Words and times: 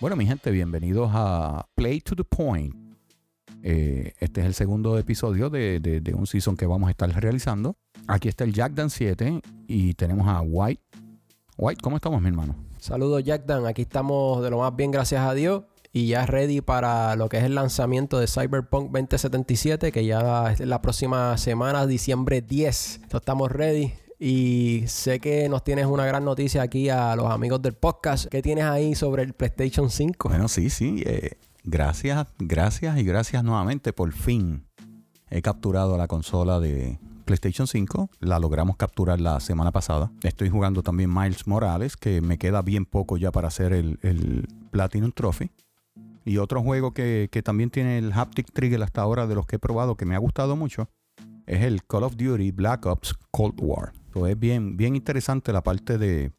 Bueno, 0.00 0.16
mi 0.16 0.24
gente, 0.24 0.50
bienvenidos 0.50 1.10
a 1.12 1.68
Play 1.74 2.00
to 2.00 2.16
the 2.16 2.24
Point. 2.24 2.74
Eh, 3.62 4.14
este 4.18 4.40
es 4.40 4.46
el 4.46 4.54
segundo 4.54 4.96
episodio 4.96 5.50
de, 5.50 6.14
un 6.16 6.26
season 6.26 6.56
que 6.56 6.64
vamos 6.64 6.88
a 6.88 6.92
estar 6.92 7.10
realizando. 7.10 7.76
Aquí 8.06 8.28
está 8.28 8.44
el 8.44 8.54
Jack 8.54 8.72
Dan 8.72 8.88
7 8.88 9.42
y 9.68 9.92
tenemos 9.92 10.26
a 10.26 10.40
White. 10.40 10.82
White, 11.58 11.82
¿cómo 11.82 11.96
estamos, 11.96 12.22
mi 12.22 12.28
hermano? 12.28 12.56
Saludos, 12.78 13.22
Jack 13.24 13.44
Dan. 13.44 13.66
Aquí 13.66 13.82
estamos 13.82 14.42
de 14.42 14.48
lo 14.48 14.60
más 14.60 14.74
bien, 14.74 14.90
gracias 14.90 15.20
a 15.20 15.34
Dios. 15.34 15.64
Y 15.92 16.06
ya 16.06 16.24
ready 16.24 16.62
para 16.62 17.14
lo 17.16 17.28
que 17.28 17.36
es 17.36 17.44
el 17.44 17.54
lanzamiento 17.54 18.18
de 18.18 18.26
Cyberpunk 18.26 18.84
2077, 18.84 19.92
que 19.92 20.06
ya 20.06 20.50
es 20.52 20.60
la 20.60 20.80
próxima 20.80 21.36
semana, 21.36 21.86
diciembre 21.86 22.40
10. 22.40 23.02
estamos 23.12 23.52
ready. 23.52 23.92
Y 24.22 24.84
sé 24.86 25.18
que 25.18 25.48
nos 25.48 25.64
tienes 25.64 25.86
una 25.86 26.04
gran 26.04 26.26
noticia 26.26 26.60
aquí 26.60 26.90
a 26.90 27.16
los 27.16 27.30
amigos 27.30 27.62
del 27.62 27.72
podcast. 27.72 28.26
¿Qué 28.26 28.42
tienes 28.42 28.64
ahí 28.64 28.94
sobre 28.94 29.22
el 29.22 29.32
PlayStation 29.32 29.88
5? 29.88 30.28
Bueno, 30.28 30.46
sí, 30.46 30.68
sí. 30.68 31.02
Eh, 31.06 31.38
gracias, 31.64 32.26
gracias 32.38 32.98
y 32.98 33.04
gracias 33.04 33.42
nuevamente. 33.42 33.94
Por 33.94 34.12
fin 34.12 34.66
he 35.30 35.40
capturado 35.40 35.96
la 35.96 36.06
consola 36.06 36.60
de 36.60 36.98
PlayStation 37.24 37.66
5. 37.66 38.10
La 38.20 38.38
logramos 38.38 38.76
capturar 38.76 39.22
la 39.22 39.40
semana 39.40 39.72
pasada. 39.72 40.12
Estoy 40.22 40.50
jugando 40.50 40.82
también 40.82 41.10
Miles 41.10 41.46
Morales, 41.46 41.96
que 41.96 42.20
me 42.20 42.36
queda 42.36 42.60
bien 42.60 42.84
poco 42.84 43.16
ya 43.16 43.32
para 43.32 43.48
hacer 43.48 43.72
el, 43.72 44.46
Platinum 44.70 45.12
Trophy. 45.12 45.50
Y 46.26 46.36
otro 46.36 46.62
juego 46.62 46.92
que, 46.92 47.30
que 47.32 47.42
también 47.42 47.70
tiene 47.70 47.96
el 47.96 48.12
Haptic 48.12 48.52
Trigger 48.52 48.82
hasta 48.82 49.00
ahora 49.00 49.26
de 49.26 49.34
los 49.34 49.46
que 49.46 49.56
he 49.56 49.58
probado, 49.58 49.96
que 49.96 50.04
me 50.04 50.14
ha 50.14 50.18
gustado 50.18 50.56
mucho, 50.56 50.90
es 51.46 51.62
el 51.62 51.86
Call 51.86 52.02
of 52.02 52.16
Duty 52.18 52.50
Black 52.50 52.84
Ops 52.84 53.14
Cold 53.30 53.54
War 53.62 53.94
es 54.14 54.38
bien, 54.38 54.76
bien 54.76 54.96
interesante 54.96 55.52
la 55.52 55.62
parte 55.62 55.98
de 55.98 56.32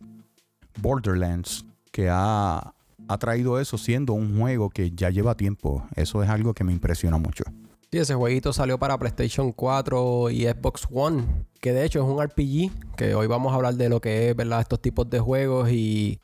Borderlands 0.80 1.66
que 1.91 2.08
ha, 2.09 2.73
ha 3.08 3.17
traído 3.17 3.59
eso 3.59 3.77
siendo 3.77 4.14
un 4.14 4.39
juego 4.39 4.69
que 4.69 4.91
ya 4.91 5.09
lleva 5.09 5.36
tiempo. 5.36 5.86
Eso 5.95 6.23
es 6.23 6.30
algo 6.30 6.53
que 6.53 6.64
me 6.64 6.72
impresiona 6.72 7.17
mucho. 7.17 7.44
Sí, 7.92 7.97
ese 7.97 8.16
jueguito 8.16 8.53
salió 8.53 8.80
para 8.80 8.97
PlayStation 8.97 9.52
4 9.52 10.30
y 10.30 10.45
Xbox 10.45 10.88
One, 10.89 11.25
que 11.59 11.73
de 11.73 11.83
hecho 11.83 11.99
es 11.99 12.05
un 12.05 12.23
RPG, 12.23 12.95
que 12.95 13.16
hoy 13.16 13.27
vamos 13.27 13.52
a 13.52 13.58
hablar 13.58 13.73
de 13.75 13.89
lo 13.89 13.99
que 13.99 14.30
es, 14.30 14.36
¿verdad? 14.36 14.61
Estos 14.61 14.81
tipos 14.81 15.09
de 15.09 15.19
juegos 15.19 15.69
y 15.72 16.22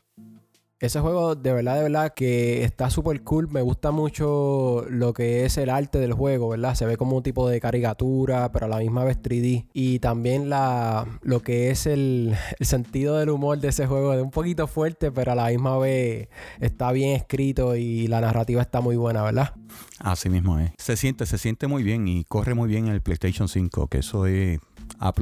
ese 0.80 1.00
juego 1.00 1.34
de 1.34 1.52
verdad, 1.52 1.76
de 1.76 1.82
verdad 1.82 2.14
que 2.14 2.62
está 2.62 2.88
súper 2.90 3.22
cool. 3.22 3.48
Me 3.48 3.62
gusta 3.62 3.90
mucho 3.90 4.84
lo 4.88 5.12
que 5.12 5.44
es 5.44 5.58
el 5.58 5.70
arte 5.70 5.98
del 5.98 6.12
juego, 6.12 6.50
¿verdad? 6.50 6.74
Se 6.76 6.86
ve 6.86 6.96
como 6.96 7.16
un 7.16 7.22
tipo 7.22 7.48
de 7.48 7.60
caricatura, 7.60 8.52
pero 8.52 8.66
a 8.66 8.68
la 8.68 8.78
misma 8.78 9.02
vez 9.02 9.20
3D. 9.20 9.66
Y 9.72 9.98
también 9.98 10.48
la, 10.48 11.06
lo 11.22 11.40
que 11.40 11.70
es 11.70 11.86
el, 11.86 12.36
sentido 12.60 13.16
del 13.16 13.30
humor 13.30 13.58
de 13.58 13.68
ese 13.68 13.86
juego. 13.86 14.14
Es 14.14 14.22
un 14.22 14.30
poquito 14.30 14.68
fuerte, 14.68 15.10
pero 15.10 15.32
a 15.32 15.34
la 15.34 15.48
misma 15.48 15.78
vez 15.78 16.28
está 16.60 16.92
bien 16.92 17.16
escrito 17.16 17.74
y 17.74 18.06
la 18.06 18.20
narrativa 18.20 18.62
está 18.62 18.80
muy 18.80 18.96
buena, 18.96 19.24
¿verdad? 19.24 19.54
Así 19.98 20.28
mismo 20.28 20.60
es. 20.60 20.70
Se 20.78 20.96
siente, 20.96 21.26
se 21.26 21.38
siente 21.38 21.66
muy 21.66 21.82
bien 21.82 22.06
y 22.06 22.22
corre 22.24 22.54
muy 22.54 22.68
bien 22.68 22.86
en 22.86 22.92
el 22.92 23.00
PlayStation 23.00 23.48
5, 23.48 23.88
que 23.88 23.98
eso 23.98 24.26
es 24.26 24.60
A. 25.00 25.12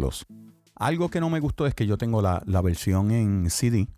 Algo 0.75 1.09
que 1.09 1.21
no 1.21 1.31
me 1.31 1.41
gustó 1.41 1.67
es 1.67 1.75
que 1.75 1.87
yo 1.87 1.97
tengo 1.97 2.21
la, 2.21 2.43
la 2.45 2.61
versión 2.61 3.11
en 3.11 3.49
CD 3.49 3.89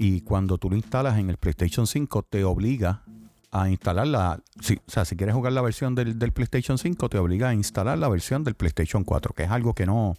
y 0.00 0.20
cuando 0.20 0.58
tú 0.58 0.70
lo 0.70 0.76
instalas 0.76 1.18
en 1.18 1.28
el 1.28 1.38
PlayStation 1.38 1.84
5 1.84 2.22
te 2.22 2.44
obliga 2.44 3.02
a 3.50 3.68
instalar 3.68 4.06
la... 4.06 4.40
o 4.40 4.90
sea, 4.90 5.04
si 5.04 5.16
quieres 5.16 5.34
jugar 5.34 5.52
la 5.52 5.60
versión 5.60 5.96
del, 5.96 6.16
PlayStation 6.32 6.78
5 6.78 7.08
te 7.08 7.18
obliga 7.18 7.48
a 7.48 7.54
instalar 7.54 7.98
la 7.98 8.08
versión 8.08 8.44
del 8.44 8.54
PlayStation 8.54 9.02
4, 9.02 9.34
que 9.34 9.42
es 9.42 9.50
algo 9.50 9.74
que 9.74 9.86
no, 9.86 10.14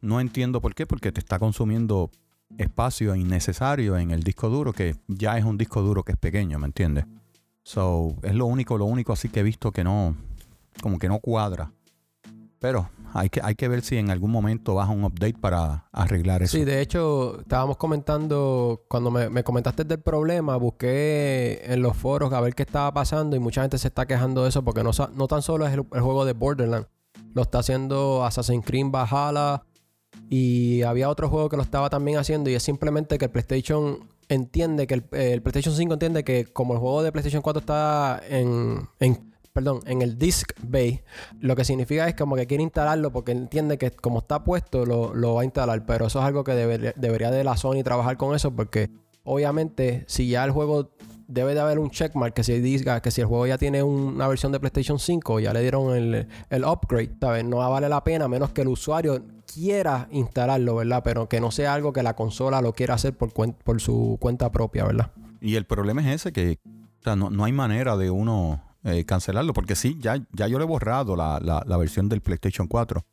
no 0.00 0.20
entiendo 0.20 0.60
por 0.60 0.74
qué, 0.74 0.84
porque 0.84 1.12
te 1.12 1.20
está 1.20 1.38
consumiendo 1.38 2.10
espacio 2.56 3.14
innecesario 3.14 3.96
en 3.96 4.10
el 4.10 4.24
disco 4.24 4.48
duro, 4.48 4.72
que 4.72 4.96
ya 5.06 5.38
es 5.38 5.44
un 5.44 5.58
disco 5.58 5.80
duro 5.80 6.02
que 6.02 6.12
es 6.12 6.18
pequeño, 6.18 6.58
¿me 6.58 6.66
entiendes? 6.66 7.04
So, 7.62 8.16
es 8.22 8.34
lo 8.34 8.46
único, 8.46 8.78
lo 8.78 8.86
único 8.86 9.12
así 9.12 9.28
que 9.28 9.40
he 9.40 9.44
visto 9.44 9.70
que 9.70 9.84
no, 9.84 10.16
como 10.82 10.98
que 10.98 11.08
no 11.08 11.20
cuadra. 11.20 11.70
Pero 12.60 12.88
hay 13.14 13.30
que, 13.30 13.40
hay 13.42 13.54
que 13.54 13.68
ver 13.68 13.82
si 13.82 13.96
en 13.96 14.10
algún 14.10 14.30
momento 14.30 14.74
baja 14.74 14.92
un 14.92 15.04
update 15.04 15.34
para 15.34 15.86
arreglar 15.92 16.42
eso. 16.42 16.56
Sí, 16.56 16.64
de 16.64 16.80
hecho, 16.80 17.40
estábamos 17.40 17.76
comentando, 17.76 18.84
cuando 18.88 19.10
me, 19.10 19.42
comentaste 19.44 19.84
del 19.84 20.00
problema, 20.00 20.56
busqué 20.56 21.62
en 21.64 21.82
los 21.82 21.96
foros 21.96 22.32
a 22.32 22.40
ver 22.40 22.54
qué 22.54 22.64
estaba 22.64 22.92
pasando 22.92 23.36
y 23.36 23.38
mucha 23.38 23.62
gente 23.62 23.78
se 23.78 23.88
está 23.88 24.06
quejando 24.06 24.42
de 24.42 24.50
eso 24.50 24.62
porque 24.64 24.82
no, 24.82 24.90
no 25.14 25.28
tan 25.28 25.42
solo 25.42 25.66
es 25.66 25.74
el, 25.74 25.82
juego 25.82 26.24
de 26.24 26.32
Borderlands, 26.32 26.88
lo 27.34 27.42
está 27.42 27.60
haciendo 27.60 28.24
Assassin's 28.24 28.64
Creed 28.64 28.86
Valhalla 28.90 29.62
y 30.28 30.82
había 30.82 31.08
otro 31.08 31.28
juego 31.28 31.48
que 31.48 31.56
lo 31.56 31.62
estaba 31.62 31.90
también 31.90 32.18
haciendo 32.18 32.50
y 32.50 32.54
es 32.54 32.62
simplemente 32.62 33.18
que 33.18 33.26
el 33.26 33.30
PlayStation 33.30 34.08
entiende 34.28 34.86
que 34.86 34.94
el, 34.94 35.02
PlayStation 35.42 35.74
5 35.74 35.94
entiende 35.94 36.24
que 36.24 36.44
como 36.44 36.74
el 36.74 36.80
juego 36.80 37.02
de 37.02 37.12
PlayStation 37.12 37.42
4 37.42 37.60
está 37.60 38.20
en, 38.28 38.88
en 39.00 39.27
perdón, 39.58 39.80
en 39.86 40.02
el 40.02 40.16
disk 40.16 40.52
bay, 40.62 41.00
lo 41.40 41.56
que 41.56 41.64
significa 41.64 42.06
es 42.06 42.14
como 42.14 42.36
que 42.36 42.46
quiere 42.46 42.62
instalarlo 42.62 43.10
porque 43.10 43.32
entiende 43.32 43.76
que 43.76 43.90
como 43.90 44.20
está 44.20 44.44
puesto 44.44 44.86
lo, 44.86 45.34
va 45.34 45.40
a 45.40 45.44
instalar, 45.44 45.84
pero 45.84 46.06
eso 46.06 46.20
es 46.20 46.24
algo 46.24 46.44
que 46.44 46.52
debería 46.52 47.32
de 47.32 47.42
la 47.42 47.56
Sony 47.56 47.82
trabajar 47.82 48.16
con 48.16 48.36
eso 48.36 48.54
porque 48.54 48.88
obviamente 49.24 50.04
si 50.06 50.28
ya 50.28 50.44
el 50.44 50.52
juego 50.52 50.92
debe 51.26 51.54
de 51.54 51.60
haber 51.60 51.80
un 51.80 51.90
checkmark 51.90 52.34
que 52.34 52.44
se 52.44 52.60
diga 52.60 53.02
que 53.02 53.10
si 53.10 53.20
el 53.20 53.26
juego 53.26 53.48
ya 53.48 53.58
tiene 53.58 53.82
una 53.82 54.28
versión 54.28 54.52
de 54.52 54.60
PlayStation 54.60 55.00
5, 55.00 55.40
ya 55.40 55.52
le 55.52 55.60
dieron 55.60 55.92
el, 55.96 56.64
upgrade, 56.64 57.16
¿sabes? 57.20 57.44
No 57.44 57.56
vale 57.56 57.88
la 57.88 58.04
pena 58.04 58.28
menos 58.28 58.50
que 58.50 58.62
el 58.62 58.68
usuario 58.68 59.24
quiera 59.52 60.06
instalarlo, 60.12 60.76
¿verdad? 60.76 61.02
Pero 61.02 61.28
que 61.28 61.40
no 61.40 61.50
sea 61.50 61.74
algo 61.74 61.92
que 61.92 62.04
la 62.04 62.14
consola 62.14 62.62
lo 62.62 62.74
quiera 62.74 62.94
hacer 62.94 63.16
por, 63.16 63.32
por 63.32 63.80
su 63.80 64.18
cuenta 64.20 64.52
propia, 64.52 64.84
¿verdad? 64.84 65.10
Y 65.40 65.56
el 65.56 65.64
problema 65.64 66.00
es 66.02 66.20
ese, 66.20 66.32
que 66.32 66.60
no 67.16 67.44
hay 67.44 67.52
manera 67.52 67.96
de 67.96 68.10
uno 68.10 68.67
eh, 68.88 69.04
cancelarlo, 69.04 69.52
porque 69.52 69.76
sí, 69.76 69.96
ya, 70.00 70.16
ya 70.32 70.48
yo 70.48 70.58
le 70.58 70.64
he 70.64 70.66
borrado 70.66 71.14
la, 71.14 71.38
la, 71.40 71.76
versión 71.76 72.08
del 72.08 72.20
PlayStation 72.20 72.66
4, 72.66 73.04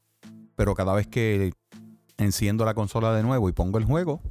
pero 0.56 0.74
cada 0.74 0.94
vez 0.94 1.08
que 1.08 1.53
enciendo 2.18 2.63
la 2.63 2.74
consola 2.74 3.13
de 3.13 3.24
nuevo 3.24 3.50
y 3.50 3.52
pongo 3.52 3.78
el 3.78 3.84
juego, 3.84 4.22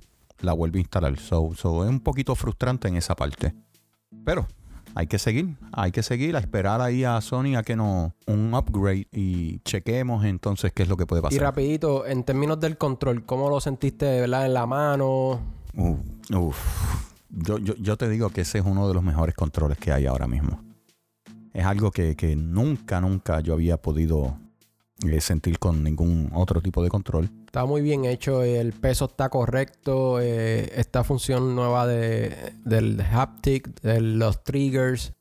la 0.41 0.53
vuelvo 0.53 0.79
a 0.79 0.81
instalar. 0.81 1.19
So, 1.19 1.53
es 1.53 1.65
un 1.65 2.01
poquito 2.01 2.35
frustrante 2.35 2.89
en 2.89 2.97
esa 2.97 3.15
parte. 3.15 3.55
Pero 4.25 4.47
hay 4.95 5.07
que 5.07 5.19
seguir, 5.19 5.57
hay 5.73 5.93
que 5.93 6.03
seguir 6.03 6.35
a 6.37 6.39
esperar 6.39 6.81
ahí 6.81 7.05
a 7.05 7.21
Sony 7.21 7.57
a 7.57 7.63
que 7.63 7.77
nos 7.77 8.13
un 8.27 8.55
upgrade 8.55 9.09
y 9.13 9.59
chequemos 9.61 10.25
entonces 10.25 10.73
qué 10.73 10.85
es 10.85 10.89
lo 10.89 10.97
que 10.97 11.05
puede 11.05 11.21
pasar. 11.21 11.37
Y 11.37 11.39
rapidito, 11.41 12.07
en 12.07 12.25
términos 12.25 12.59
del 12.59 12.79
control, 12.79 13.25
¿cómo 13.25 13.51
lo 13.51 13.61
sentiste 13.61 14.21
¿verdad? 14.21 14.47
en 14.47 14.55
la 14.55 14.67
mano? 14.67 15.41
Yo, 17.31 17.59
yo, 17.59 17.75
yo 17.75 17.97
te 17.97 18.09
digo 18.09 18.31
que 18.31 18.43
ese 18.43 18.59
es 18.59 18.65
uno 18.65 18.89
de 18.89 18.95
los 18.95 19.03
mejores 19.03 19.35
controles 19.35 19.77
que 19.77 19.93
hay 19.93 20.07
ahora 20.07 20.27
mismo 20.27 20.74
es 21.55 21.65
algo 21.65 21.93
que, 21.93 22.37
nunca, 22.37 23.01
nunca 23.01 23.41
yo 23.41 23.55
había 23.55 23.77
podido 23.81 24.37
eh, 25.09 25.21
sentir 25.21 25.59
con 25.59 25.85
ningún 25.85 26.31
otro 26.35 26.61
tipo 26.61 26.83
de 26.83 26.91
control. 26.91 27.31
Está 27.47 27.65
muy 27.65 27.81
bien 27.81 28.05
hecho, 28.05 28.43
el 28.43 28.73
peso 28.73 29.05
está 29.05 29.29
correcto, 29.29 30.21
eh, 30.21 30.73
esta 30.75 31.05
función 31.05 31.55
nueva 31.55 31.87
de, 31.87 32.53
del 32.65 33.01
haptic, 33.01 33.81
de 33.83 34.01
los 34.01 34.43
triggers, 34.43 35.13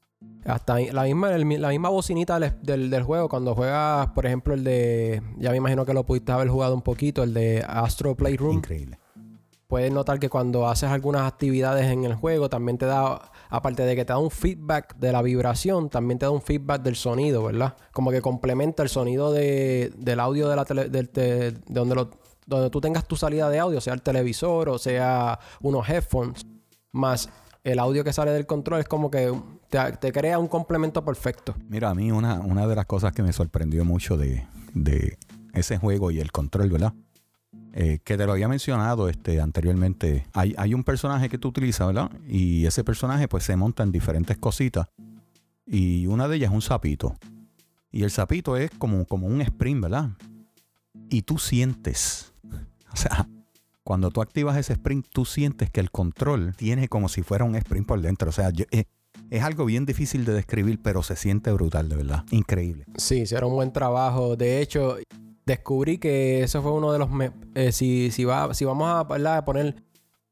hasta 0.43 0.79
la 0.79 1.03
misma, 1.03 1.29
la 1.37 1.69
misma 1.69 1.89
bocinita 1.89 2.39
del, 2.39 2.89
del, 2.89 3.03
juego, 3.03 3.29
cuando 3.29 3.53
juegas, 3.53 4.07
por 4.07 4.25
ejemplo, 4.25 4.55
el 4.55 4.63
de, 4.63 5.21
ya 5.37 5.51
me 5.51 5.57
imagino 5.57 5.85
que 5.85 5.93
lo 5.93 6.03
pudiste 6.03 6.31
haber 6.31 6.49
jugado 6.49 6.73
un 6.73 6.81
poquito, 6.81 7.21
el 7.21 7.33
de 7.35 7.63
Astro 7.65 8.15
Playroom. 8.15 8.57
Increíble. 8.57 8.97
Puedes 9.73 9.91
notar 9.91 10.19
que 10.19 10.29
cuando 10.29 10.67
haces 10.67 10.91
algunas 10.91 11.23
actividades 11.23 11.87
en 11.87 12.03
el 12.03 12.13
juego, 12.13 12.47
también 12.47 12.77
te 12.77 12.85
da 12.85 13.31
aparte 13.49 13.81
de 13.81 13.95
que 13.95 14.05
te 14.05 14.13
da 14.13 14.19
un 14.19 14.29
feedback 14.29 14.95
de 14.97 15.11
la 15.11 15.23
vibración, 15.23 15.89
también 15.89 16.19
te 16.19 16.27
da 16.27 16.29
un 16.29 16.43
feedback 16.43 16.83
del 16.83 16.95
sonido, 16.95 17.43
¿verdad? 17.43 17.75
Como 17.91 18.11
que 18.11 18.21
complementa 18.21 18.83
el 18.83 18.89
sonido 18.89 19.31
de, 19.31 19.91
del 19.97 20.19
audio 20.19 20.47
de 20.47 20.55
la 20.55 20.65
tele, 20.65 20.89
de, 20.89 21.57
donde, 21.65 21.95
lo, 21.95 22.11
donde 22.45 22.69
tú 22.69 22.81
tengas 22.81 23.07
tu 23.07 23.15
salida 23.15 23.49
de 23.49 23.57
audio, 23.57 23.81
sea 23.81 23.95
el 23.95 24.03
televisor 24.03 24.69
o 24.69 24.77
sea 24.77 25.39
unos 25.59 25.89
headphones, 25.89 26.45
más 26.91 27.31
el 27.63 27.79
audio 27.79 28.03
que 28.03 28.13
sale 28.13 28.29
del 28.29 28.45
control 28.45 28.81
es 28.81 28.87
como 28.87 29.09
que 29.09 29.33
te, 29.99 30.11
crea 30.11 30.37
un 30.37 30.49
complemento 30.49 31.03
perfecto. 31.03 31.55
Mira, 31.67 31.89
a 31.89 31.95
mí 31.95 32.11
una, 32.11 32.41
una 32.41 32.67
de 32.67 32.75
las 32.75 32.85
cosas 32.85 33.11
que 33.11 33.23
me 33.23 33.33
sorprendió 33.33 33.83
mucho 33.85 34.17
de, 34.17 34.45
de 34.75 35.17
ese 35.55 35.79
juego 35.79 36.11
y 36.11 36.19
el 36.19 36.31
control, 36.31 36.69
¿verdad? 36.69 36.93
Eh, 37.75 37.99
que 38.03 38.17
te 38.17 38.25
lo 38.27 38.33
había 38.33 38.47
mencionado 38.47 39.09
este, 39.09 39.41
anteriormente. 39.41 40.27
Hay, 40.33 40.53
hay, 40.57 40.75
un 40.75 40.83
personaje 40.83 41.27
que 41.27 41.39
tú 41.39 41.47
utilizas, 41.47 41.87
¿verdad? 41.87 42.11
Y 42.27 42.67
ese 42.67 42.83
personaje 42.83 43.27
pues 43.27 43.43
se 43.45 43.55
monta 43.55 43.81
en 43.81 43.91
diferentes 43.91 44.37
cositas. 44.37 44.87
Y 45.65 46.05
una 46.05 46.27
de 46.27 46.35
ellas 46.35 46.51
es 46.51 46.55
un 46.55 46.61
sapito. 46.61 47.15
Y 47.91 48.03
el 48.03 48.11
sapito 48.11 48.57
es 48.57 48.69
como, 48.77 49.05
como 49.05 49.25
un 49.25 49.41
sprint, 49.41 49.81
¿verdad? 49.81 50.09
Y 51.09 51.23
tú 51.23 51.39
sientes, 51.39 52.33
o 52.91 52.95
sea, 52.95 53.27
cuando 53.83 54.11
tú 54.11 54.21
activas 54.21 54.55
ese 54.57 54.73
sprint, 54.73 55.07
tú 55.11 55.25
sientes 55.25 55.69
que 55.69 55.79
el 55.79 55.89
control 55.91 56.55
tiene 56.55 56.87
como 56.87 57.09
si 57.09 57.23
fuera 57.23 57.43
un 57.43 57.55
sprint 57.55 57.87
por 57.87 58.01
dentro. 58.01 58.29
O 58.29 58.31
sea, 58.31 58.51
eh, 58.71 58.85
es 59.29 59.43
algo 59.43 59.65
bien 59.65 59.85
difícil 59.85 60.25
de 60.25 60.33
describir, 60.33 60.79
pero 60.81 61.03
se 61.03 61.15
siente 61.15 61.51
brutal, 61.51 61.89
de 61.89 61.95
verdad. 61.95 62.23
Increíble. 62.31 62.85
Sí, 62.97 63.21
hicieron 63.21 63.51
un 63.51 63.57
buen 63.57 63.73
trabajo. 63.73 64.35
De 64.35 64.61
hecho, 64.61 64.97
descubrí 65.45 65.97
que 65.97 66.43
eso 66.43 66.61
fue 66.61 66.71
uno 66.71 66.91
de 66.91 66.99
los... 66.99 67.09
Eh, 67.55 67.71
si, 67.71 68.11
si, 68.11 68.25
va, 68.25 68.53
si 68.53 68.65
vamos 68.65 68.89
a, 68.89 69.07
poner 69.45 69.75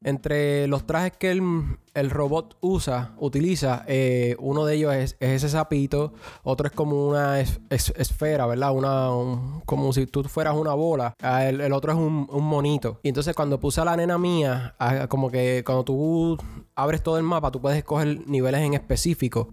Entre 0.02 0.66
los 0.66 0.86
trajes 0.86 1.12
que 1.18 1.30
el, 1.30 2.10
robot 2.10 2.56
usa, 2.60 3.14
utiliza, 3.18 3.84
eh, 3.86 4.36
uno 4.38 4.64
de 4.64 4.74
ellos 4.74 4.94
es, 4.94 5.16
ese 5.20 5.48
sapito, 5.48 6.14
otro 6.42 6.66
es 6.66 6.72
como 6.72 7.08
una 7.08 7.40
esfera, 7.40 8.46
¿verdad? 8.46 8.72
Una, 8.74 9.62
como 9.66 9.92
si 9.92 10.06
tú 10.06 10.24
fueras 10.24 10.56
una 10.56 10.74
bola. 10.74 11.14
El, 11.20 11.72
otro 11.72 11.92
es 11.92 11.98
un, 11.98 12.26
monito. 12.44 13.00
Y 13.02 13.08
entonces 13.08 13.34
cuando 13.34 13.60
puse 13.60 13.80
a 13.80 13.84
la 13.84 13.96
nena 13.96 14.18
mía, 14.18 14.74
como 15.08 15.30
que 15.30 15.62
cuando 15.64 15.84
tú 15.84 16.38
abres 16.74 17.02
todo 17.02 17.18
el 17.18 17.24
mapa, 17.24 17.50
tú 17.50 17.60
puedes 17.60 17.78
escoger 17.78 18.26
niveles 18.26 18.62
en 18.62 18.74
específico. 18.74 19.52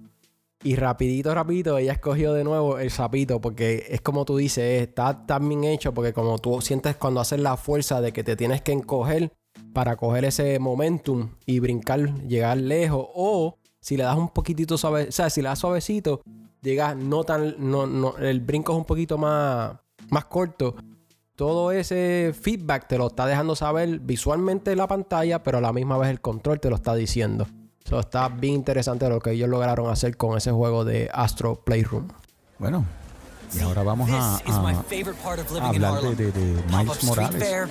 Y 0.61 0.75
rapidito, 0.75 1.33
rapidito, 1.33 1.77
ella 1.77 1.94
escogió 1.94 2.33
de 2.33 2.44
nuevo 2.44 2.79
el 2.79 2.91
sapito 2.91 3.39
porque 3.39 3.85
es 3.89 4.01
como 4.01 4.25
tú 4.25 4.35
dices, 4.35 4.81
está 4.81 5.25
tan 5.25 5.47
bien 5.47 5.63
hecho 5.63 5.94
porque 5.94 6.11
como 6.11 6.38
tú 6.38 6.59
sientes 6.59 6.97
cuando 6.97 7.21
haces 7.21 7.39
la 7.39 7.56
fuerza 7.56 8.01
de 8.01 8.11
que 8.11 8.25
te 8.25 8.35
tienes 8.35 8.61
que 8.61 8.73
encoger 8.73 9.31
para 9.73 9.95
coger 9.95 10.25
ese 10.25 10.59
momentum 10.59 11.29
y 11.45 11.59
brincar, 11.59 12.13
llegar 12.27 12.57
lejos 12.57 13.07
o 13.13 13.57
si 13.79 13.95
le 13.95 14.03
das 14.03 14.17
un 14.17 14.29
poquitito 14.29 14.77
suave, 14.77 15.07
o 15.07 15.11
sea, 15.13 15.29
si 15.29 15.41
le 15.41 15.47
das 15.47 15.59
suavecito, 15.59 16.21
llegas 16.61 16.97
no 16.97 17.23
tan, 17.23 17.56
no, 17.57 17.88
no, 17.88 18.17
el 18.17 18.41
brinco 18.41 18.73
es 18.73 18.79
un 18.79 18.85
poquito 18.85 19.17
más, 19.17 19.77
más 20.09 20.25
corto. 20.25 20.75
Todo 21.35 21.71
ese 21.71 22.33
feedback 22.38 22.89
te 22.89 22.97
lo 22.97 23.07
está 23.07 23.25
dejando 23.25 23.56
saber 23.56 24.00
visualmente 24.00 24.73
en 24.73 24.77
la 24.79 24.88
pantalla, 24.88 25.41
pero 25.41 25.59
a 25.59 25.61
la 25.61 25.71
misma 25.71 25.97
vez 25.97 26.09
el 26.09 26.19
control 26.19 26.59
te 26.59 26.69
lo 26.69 26.75
está 26.75 26.95
diciendo. 26.95 27.47
So, 27.89 28.00
está 28.00 28.30
bien 28.30 28.53
interesante 28.53 29.09
lo 29.09 29.19
que 29.19 29.31
ellos 29.31 29.50
lograron 29.50 29.89
hacer 29.89 30.15
con 30.15 30.38
ese 30.38 30.51
juego 30.51 30.86
de 30.86 31.09
Astro 31.12 31.56
Playroom. 31.56 32.07
Bueno, 32.59 32.86
y 33.51 33.62
ahora 33.62 33.81
vamos 33.81 34.12
a, 34.12 34.36
hablar 34.36 36.01
de, 36.15 36.31
de, 36.31 36.63
Miles 36.69 37.03
Morales. 37.03 37.68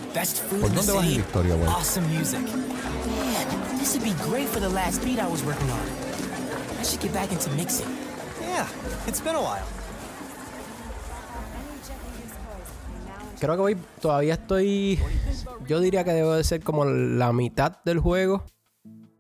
¿Por 0.51 0.75
dónde 0.75 0.93
vas 0.93 1.05
en 1.05 1.15
la 1.15 1.21
historia, 1.21 1.55
güey? 1.55 1.71
This 3.79 3.95
would 3.95 4.03
be 4.03 4.13
great 4.29 4.49
for 4.49 4.59
the 4.59 4.69
last 4.69 5.05
beat 5.05 5.21
I 5.21 5.29
was 5.29 5.45
working 5.45 5.71
on. 5.71 5.79
I 6.81 6.83
should 6.83 7.01
get 7.01 7.15
back 7.15 7.31
into 7.31 7.49
mixing. 7.53 7.87
Yeah, 8.41 8.67
it's 9.07 9.21
been 9.21 9.37
a 9.37 9.41
while. 9.41 9.63
Creo 13.39 13.55
que 13.55 13.63
hoy 13.63 13.77
todavía 14.01 14.35
estoy. 14.35 14.99
Yo 15.69 15.79
diría 15.79 16.03
que 16.03 16.13
debo 16.13 16.35
de 16.35 16.43
ser 16.43 16.61
como 16.65 16.85
la 16.87 17.33
mitad 17.33 17.79
del 17.85 18.01
juego. 18.01 18.43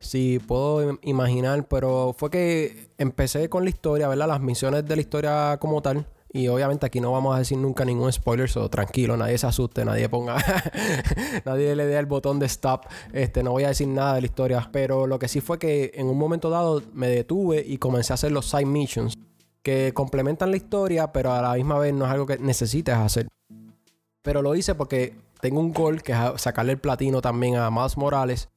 Sí, 0.01 0.39
puedo 0.39 0.99
imaginar, 1.03 1.67
pero 1.67 2.15
fue 2.17 2.31
que 2.31 2.91
empecé 2.99 3.49
con 3.49 3.65
la 3.65 3.71
historia, 3.71 4.09
¿verdad? 4.09 4.29
Las 4.29 4.41
misiones 4.41 4.87
de 4.87 4.95
la 4.95 5.03
historia 5.03 5.57
como 5.61 5.83
tal. 5.83 6.07
Y 6.31 6.47
obviamente 6.49 6.85
aquí 6.85 7.01
no 7.01 7.11
vamos 7.11 7.35
a 7.35 7.39
decir 7.39 7.57
nunca 7.57 7.85
ningún 7.87 8.13
spoiler, 8.13 8.51
so 8.51 8.69
tranquilo, 8.69 9.17
nadie 9.17 9.39
se 9.39 9.47
asuste, 9.47 9.85
nadie 9.85 10.11
ponga, 10.11 10.37
nadie 11.47 11.75
le 11.75 11.87
dé 11.87 11.99
el 11.99 12.07
botón 12.07 12.39
de 12.39 12.47
stop. 12.47 12.85
Este, 13.13 13.43
no 13.43 13.53
voy 13.53 13.65
a 13.65 13.69
decir 13.69 13.89
nada 13.89 14.15
de 14.15 14.21
la 14.21 14.27
historia, 14.27 14.69
pero 14.71 15.07
lo 15.07 15.19
que 15.19 15.27
sí 15.27 15.41
fue 15.41 15.59
que 15.59 15.91
en 15.95 16.07
un 16.07 16.19
momento 16.19 16.51
dado 16.51 16.83
me 16.93 17.09
detuve 17.09 17.65
y 17.67 17.79
comencé 17.79 18.13
a 18.13 18.15
hacer 18.15 18.31
los 18.31 18.49
side 18.49 18.67
missions 18.67 19.15
que 19.63 19.93
complementan 19.95 20.51
la 20.51 20.59
historia, 20.59 21.13
pero 21.13 21.33
a 21.33 21.41
la 21.41 21.55
misma 21.55 21.79
vez 21.79 21.95
no 21.95 22.05
es 22.05 22.11
algo 22.11 22.27
que 22.27 22.39
necesites 22.39 22.95
hacer. 22.95 23.27
Pero 24.23 24.43
lo 24.43 24.55
hice 24.55 24.75
porque 24.75 25.17
tengo 25.41 25.61
un 25.61 25.73
goal 25.73 26.03
que 26.03 26.13
es 26.13 26.19
sacarle 26.37 26.73
el 26.73 26.79
platino 26.79 27.23
también 27.23 27.57
a 27.57 27.71
Miles 27.71 27.97
Morales 27.97 28.51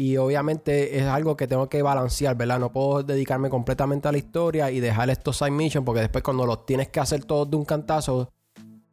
y 0.00 0.16
obviamente 0.16 0.96
es 0.96 1.06
algo 1.06 1.36
que 1.36 1.48
tengo 1.48 1.68
que 1.68 1.82
balancear, 1.82 2.36
¿verdad? 2.36 2.60
No 2.60 2.70
puedo 2.70 3.02
dedicarme 3.02 3.50
completamente 3.50 4.06
a 4.06 4.12
la 4.12 4.18
historia 4.18 4.70
y 4.70 4.78
dejar 4.78 5.10
estos 5.10 5.38
side 5.38 5.50
missions 5.50 5.84
porque 5.84 6.02
después 6.02 6.22
cuando 6.22 6.46
los 6.46 6.64
tienes 6.66 6.86
que 6.88 7.00
hacer 7.00 7.24
todos 7.24 7.50
de 7.50 7.56
un 7.56 7.64
cantazo, 7.64 8.30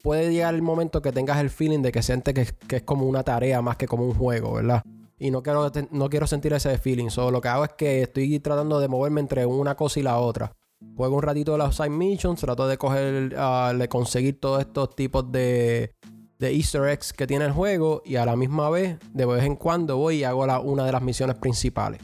puede 0.02 0.32
llegar 0.34 0.56
el 0.56 0.64
momento 0.64 1.04
que 1.04 1.12
tengas 1.12 1.38
el 1.38 1.52
feeling 1.52 1.84
de 1.84 1.92
que 1.92 2.02
sientes 2.02 2.34
que, 2.34 2.76
es 2.78 2.82
como 2.82 3.06
una 3.06 3.22
tarea 3.22 3.62
más 3.62 3.78
que 3.78 3.88
como 3.88 4.04
un 4.04 4.16
juego, 4.16 4.54
¿verdad? 4.54 4.82
Y 5.20 5.30
no 5.30 5.44
quiero, 5.44 5.72
no 5.92 6.10
quiero 6.10 6.26
sentir 6.26 6.54
ese 6.54 6.76
feeling. 6.80 7.10
Solo 7.10 7.30
lo 7.30 7.40
que 7.40 7.50
hago 7.50 7.66
es 7.66 7.74
que 7.74 8.02
estoy 8.02 8.40
tratando 8.40 8.80
de 8.80 8.88
moverme 8.88 9.22
entre 9.22 9.46
una 9.46 9.76
cosa 9.76 10.00
y 10.00 10.04
la 10.04 10.18
otra. 10.18 10.54
Juego 10.98 11.18
un 11.18 11.22
ratito 11.22 11.52
de 11.52 11.60
los 11.60 11.76
side 11.76 11.92
missions, 11.92 12.42
trato 12.42 12.68
de 12.68 12.80
coger, 12.80 13.36
uh, 13.38 13.78
de 13.78 13.88
conseguir 13.88 14.40
todos 14.40 14.60
estos 14.60 14.96
tipos 14.96 15.32
de 15.32 15.94
de 16.40 16.54
easter 16.54 16.84
eggs 16.90 17.14
que 17.14 17.28
tiene 17.28 17.46
el 17.46 17.52
juego 17.52 18.02
y 18.06 18.18
a 18.18 18.26
la 18.26 18.36
misma 18.36 18.70
vez 18.70 18.98
de 19.14 19.26
vez 19.26 19.44
en 19.44 19.56
cuando 19.56 19.98
voy 19.98 20.18
y 20.18 20.24
hago 20.24 20.46
la, 20.46 20.60
una 20.60 20.86
de 20.86 20.92
las 20.92 21.02
misiones 21.02 21.38
principales. 21.38 22.02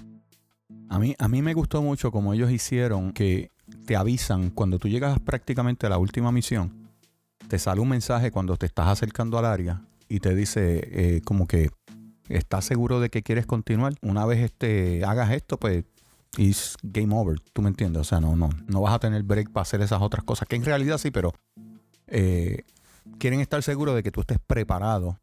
A 0.90 1.00
mí, 1.00 1.16
a 1.20 1.28
mí 1.28 1.42
me 1.42 1.54
gustó 1.54 1.82
mucho 1.82 2.12
como 2.12 2.34
ellos 2.34 2.52
hicieron 2.52 3.14
que 3.14 3.52
te 3.86 3.96
avisan 3.96 4.50
cuando 4.50 4.80
tú 4.80 4.88
llegas 4.88 5.20
prácticamente 5.20 5.88
a 5.88 5.90
la 5.90 5.98
última 5.98 6.32
misión. 6.32 6.90
Te 7.48 7.60
sale 7.60 7.82
un 7.82 7.90
mensaje 7.90 8.32
cuando 8.32 8.58
te 8.58 8.66
estás 8.66 8.88
acercando 8.88 9.38
al 9.38 9.46
área 9.46 9.82
y 10.08 10.20
te 10.20 10.36
dice 10.36 10.82
eh, 10.92 11.22
como 11.24 11.48
que 11.48 11.70
estás 12.28 12.66
seguro 12.66 13.00
de 13.00 13.10
que 13.10 13.24
quieres 13.24 13.46
continuar. 13.46 13.94
Una 14.02 14.26
vez 14.26 14.40
este, 14.40 15.04
hagas 15.06 15.32
esto, 15.32 15.58
pues 15.58 15.86
es 16.38 16.76
game 16.84 17.14
over. 17.16 17.40
¿Tú 17.54 17.62
me 17.62 17.70
entiendes? 17.70 18.02
O 18.02 18.04
sea, 18.04 18.20
no, 18.20 18.36
no, 18.36 18.50
no 18.68 18.82
vas 18.82 18.94
a 18.94 19.00
tener 19.00 19.24
break 19.24 19.52
para 19.52 19.64
hacer 19.64 19.82
esas 19.82 20.02
otras 20.02 20.24
cosas. 20.24 20.48
Que 20.48 20.56
en 20.56 20.66
realidad 20.66 20.98
sí, 20.98 21.12
pero 21.12 21.34
eh, 22.08 22.64
quieren 23.18 23.40
estar 23.40 23.62
seguros 23.64 23.96
de 23.96 24.04
que 24.04 24.12
tú 24.12 24.22
estés 24.22 24.38
preparado 24.46 25.20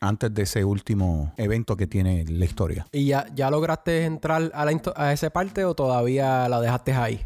antes 0.00 0.34
de 0.34 0.42
ese 0.42 0.64
último 0.64 1.32
evento 1.36 1.76
que 1.76 1.86
tiene 1.86 2.24
la 2.28 2.44
historia. 2.44 2.86
¿Y 2.92 3.06
ya, 3.06 3.26
ya 3.34 3.50
lograste 3.50 4.04
entrar 4.04 4.50
a, 4.52 4.64
la 4.64 4.80
a 4.96 5.12
esa 5.12 5.30
parte 5.30 5.64
o 5.64 5.74
todavía 5.74 6.48
la 6.48 6.60
dejaste 6.60 6.92
ahí? 6.92 7.24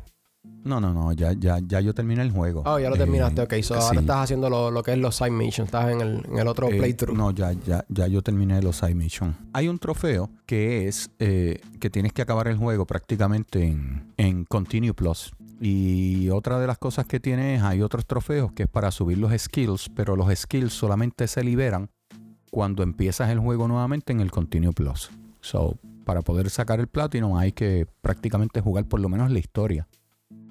No, 0.64 0.80
no, 0.80 0.92
no, 0.92 1.12
ya, 1.12 1.32
ya, 1.32 1.58
ya 1.64 1.80
yo 1.80 1.94
terminé 1.94 2.22
el 2.22 2.32
juego. 2.32 2.62
Oh, 2.66 2.78
ya 2.78 2.90
lo 2.90 2.96
terminaste, 2.96 3.40
ok. 3.40 3.54
So 3.62 3.74
ahora 3.74 4.00
estás 4.00 4.16
haciendo 4.16 4.50
lo, 4.50 4.82
que 4.82 4.92
es 4.92 4.98
los 4.98 5.16
side 5.16 5.30
missions, 5.30 5.68
estás 5.68 5.90
en 5.90 6.00
el, 6.00 6.26
en 6.26 6.38
el 6.38 6.48
otro 6.48 6.68
eh, 6.68 6.76
playthrough. 6.76 7.16
No, 7.16 7.30
ya, 7.30 7.52
ya, 7.52 7.84
ya 7.88 8.06
yo 8.08 8.22
terminé 8.22 8.60
los 8.60 8.76
side 8.76 8.94
missions. 8.94 9.36
Hay 9.52 9.68
un 9.68 9.78
trofeo 9.78 10.30
que 10.44 10.88
es 10.88 11.10
eh, 11.18 11.60
que 11.80 11.88
tienes 11.88 12.12
que 12.12 12.22
acabar 12.22 12.48
el 12.48 12.56
juego 12.56 12.84
prácticamente 12.84 13.64
en, 13.64 14.12
en 14.16 14.44
Continue 14.44 14.92
Plus. 14.92 15.32
Y 15.60 16.28
otra 16.30 16.58
de 16.58 16.66
las 16.66 16.78
cosas 16.78 17.06
que 17.06 17.20
tiene 17.20 17.56
es, 17.56 17.62
hay 17.62 17.82
otros 17.82 18.06
trofeos 18.06 18.52
que 18.52 18.64
es 18.64 18.68
para 18.68 18.90
subir 18.90 19.18
los 19.18 19.32
skills, 19.36 19.88
pero 19.94 20.16
los 20.16 20.32
skills 20.34 20.72
solamente 20.72 21.26
se 21.28 21.42
liberan 21.42 21.90
cuando 22.50 22.82
empiezas 22.82 23.30
el 23.30 23.38
juego 23.38 23.68
nuevamente 23.68 24.12
en 24.12 24.20
el 24.20 24.30
Continue 24.30 24.72
Plus. 24.72 25.10
So, 25.40 25.78
para 26.04 26.22
poder 26.22 26.50
sacar 26.50 26.80
el 26.80 26.88
Platinum 26.88 27.36
hay 27.36 27.52
que 27.52 27.86
prácticamente 28.00 28.60
jugar 28.60 28.86
por 28.86 29.00
lo 29.00 29.08
menos 29.08 29.30
la 29.30 29.38
historia 29.38 29.88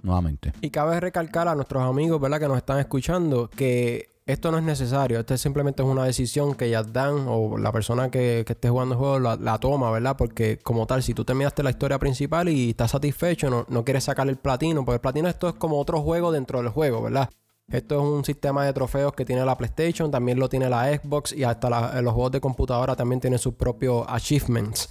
nuevamente. 0.02 0.54
Y 0.62 0.70
cabe 0.70 1.00
recalcar 1.00 1.48
a 1.48 1.56
nuestros 1.56 1.84
amigos, 1.84 2.22
¿verdad? 2.22 2.40
Que 2.40 2.48
nos 2.48 2.58
están 2.58 2.80
escuchando 2.80 3.50
que 3.50 4.15
esto 4.26 4.52
no 4.52 4.58
es 4.58 4.64
necesario. 4.64 5.20
Esto 5.20 5.38
simplemente 5.38 5.84
es 5.84 5.88
una 5.88 6.06
decisión 6.06 6.56
que 6.56 6.70
ya 6.70 6.84
dan 6.84 7.26
o 7.28 7.58
la 7.58 7.72
persona 7.72 8.10
que, 8.10 8.46
esté 8.48 8.70
jugando 8.70 8.96
el 8.96 9.00
juego 9.00 9.20
la, 9.20 9.58
toma, 9.60 9.92
¿verdad? 9.92 10.16
Porque 10.18 10.58
como 10.58 10.88
tal, 10.88 11.04
si 11.04 11.14
tú 11.14 11.24
terminaste 11.24 11.64
la 11.64 11.70
historia 11.70 12.00
principal 12.00 12.50
y 12.50 12.72
estás 12.72 12.92
satisfecho, 12.92 13.50
no, 13.50 13.66
no 13.70 13.84
quieres 13.84 14.04
sacar 14.06 14.28
el 14.28 14.38
platino, 14.38 14.84
porque 14.84 14.96
el 14.96 15.02
platino 15.02 15.30
esto 15.30 15.50
es 15.50 15.56
como 15.56 15.80
otro 15.80 16.02
juego 16.02 16.32
dentro 16.32 16.60
del 16.62 16.70
juego, 16.70 17.04
¿verdad? 17.04 17.30
Esto 17.68 17.96
es 17.96 18.02
un 18.02 18.24
sistema 18.24 18.66
de 18.66 18.74
trofeos 18.74 19.14
que 19.14 19.26
tiene 19.26 19.44
la 19.44 19.58
PlayStation, 19.58 20.12
también 20.12 20.40
lo 20.40 20.50
tiene 20.50 20.70
la 20.70 20.96
Xbox 20.96 21.34
y 21.34 21.44
hasta 21.44 22.02
los 22.02 22.14
juegos 22.14 22.32
de 22.32 22.42
computadora 22.42 22.96
también 22.96 23.20
tienen 23.20 23.40
sus 23.40 23.56
propios 23.56 24.06
achievements. 24.08 24.90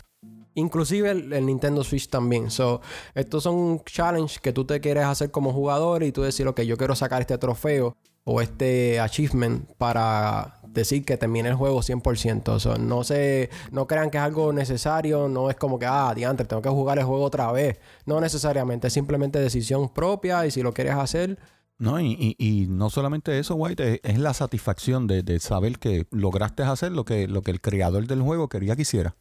Inclusive 0.55 1.11
el, 1.11 1.47
Nintendo 1.47 1.83
Switch 1.85 2.09
también. 2.09 2.51
So, 2.51 2.81
estos 3.15 3.43
son 3.43 3.55
un 3.55 3.85
challenge 3.85 4.39
que 4.41 4.53
tú 4.53 4.65
te 4.65 4.81
quieres 4.81 5.05
hacer 5.05 5.31
como 5.31 5.53
jugador 5.53 6.03
y 6.03 6.13
tú 6.13 6.23
decir, 6.23 6.47
ok, 6.47 6.61
yo 6.63 6.77
quiero 6.77 6.95
sacar 6.95 7.21
este 7.21 7.39
trofeo 7.39 7.97
o 8.25 8.41
este 8.41 9.01
achievement 9.01 9.71
para 9.77 10.61
decir 10.69 11.05
que 11.05 11.17
termine 11.17 11.49
el 11.49 11.55
juego 11.55 11.81
100%. 11.81 12.79
no 12.79 13.05
se, 13.05 13.51
no 13.71 13.87
crean 13.87 14.11
que 14.11 14.19
es 14.19 14.25
algo 14.25 14.53
necesario, 14.53 15.29
no 15.29 15.51
es 15.51 15.57
como 15.57 15.79
que, 15.79 15.87
ah, 15.87 16.13
diantre, 16.15 16.47
tengo 16.47 16.63
que 16.63 16.69
jugar 16.69 16.99
el 16.99 17.05
juego 17.05 17.25
otra 17.25 17.51
vez. 17.53 17.79
No 18.07 18.21
necesariamente, 18.21 18.89
es 18.89 18.93
simplemente 18.93 19.39
decisión 19.39 19.89
propia 19.93 20.47
y 20.47 20.51
si 20.51 20.63
lo 20.63 20.73
quieres 20.73 20.95
hacer... 20.95 21.39
No, 21.77 22.01
y, 22.01 22.67
no 22.71 22.89
solamente 22.89 23.37
eso, 23.39 23.57
White, 23.57 24.01
es, 24.05 24.19
la 24.19 24.33
satisfacción 24.33 25.09
de, 25.09 25.41
saber 25.41 25.81
que 25.81 26.07
lograste 26.13 26.63
hacer 26.63 26.93
lo 26.93 27.05
que, 27.05 27.27
lo 27.27 27.43
que 27.43 27.51
el 27.51 27.61
creador 27.61 28.07
del 28.07 28.23
juego 28.23 28.49
quería 28.49 28.77
que 28.77 28.83
hiciera. 28.83 29.17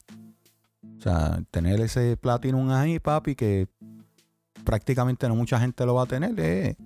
O 1.04 1.10
sea, 1.10 1.44
tener 1.52 1.82
ese 1.82 2.16
Platinum 2.16 2.72
ahí, 2.72 2.98
papi, 2.98 3.36
que 3.36 3.68
prácticamente 4.64 5.28
no 5.28 5.36
mucha 5.36 5.60
gente 5.60 5.86
lo 5.86 5.96
va 5.96 6.04
a 6.04 6.06
tener, 6.06 6.34
eh, 6.38 6.78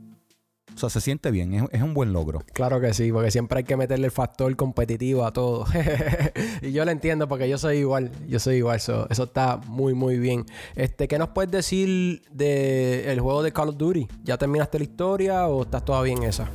o 0.73 0.79
sea, 0.79 0.89
se 0.89 1.01
siente 1.01 1.29
bien, 1.29 1.67
es, 1.71 1.81
un 1.83 1.93
buen 1.93 2.13
logro. 2.13 2.41
Claro 2.53 2.81
que 2.81 2.95
sí, 2.95 3.11
porque 3.11 3.29
siempre 3.29 3.59
hay 3.59 3.63
que 3.63 3.77
meterle 3.77 4.07
el 4.07 4.11
factor 4.11 4.55
competitivo 4.55 5.23
a 5.23 5.33
todo. 5.33 5.65
y 6.63 6.71
yo 6.71 6.83
lo 6.83 6.89
entiendo 6.89 7.27
porque 7.27 7.47
yo 7.47 7.59
soy 7.59 7.77
igual, 7.77 8.09
yo 8.27 8.39
soy 8.39 8.55
igual, 8.55 8.77
eso, 8.77 9.05
eso 9.11 9.25
está 9.25 9.57
muy, 9.67 9.93
muy 9.93 10.17
bien. 10.17 10.47
Este, 10.75 11.07
¿Qué 11.07 11.19
nos 11.19 11.29
puedes 11.29 11.51
decir 11.51 12.23
del 12.31 13.19
juego 13.19 13.43
de 13.43 13.53
Call 13.53 13.69
of 13.69 13.77
Duty? 13.77 14.07
¿Ya 14.23 14.39
terminaste 14.39 14.79
la 14.79 14.83
historia 14.83 15.47
o 15.47 15.61
estás 15.61 15.85
todavía 15.85 16.13
en 16.13 16.23
esa? 16.23 16.49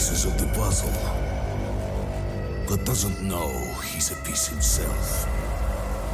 Pieces 0.00 0.24
of 0.24 0.34
the 0.38 0.46
puzzle, 0.58 0.88
but 2.66 2.82
doesn't 2.86 3.20
know 3.28 3.48
he's 3.92 4.10
a 4.10 4.16
piece 4.24 4.48
himself. 4.48 5.26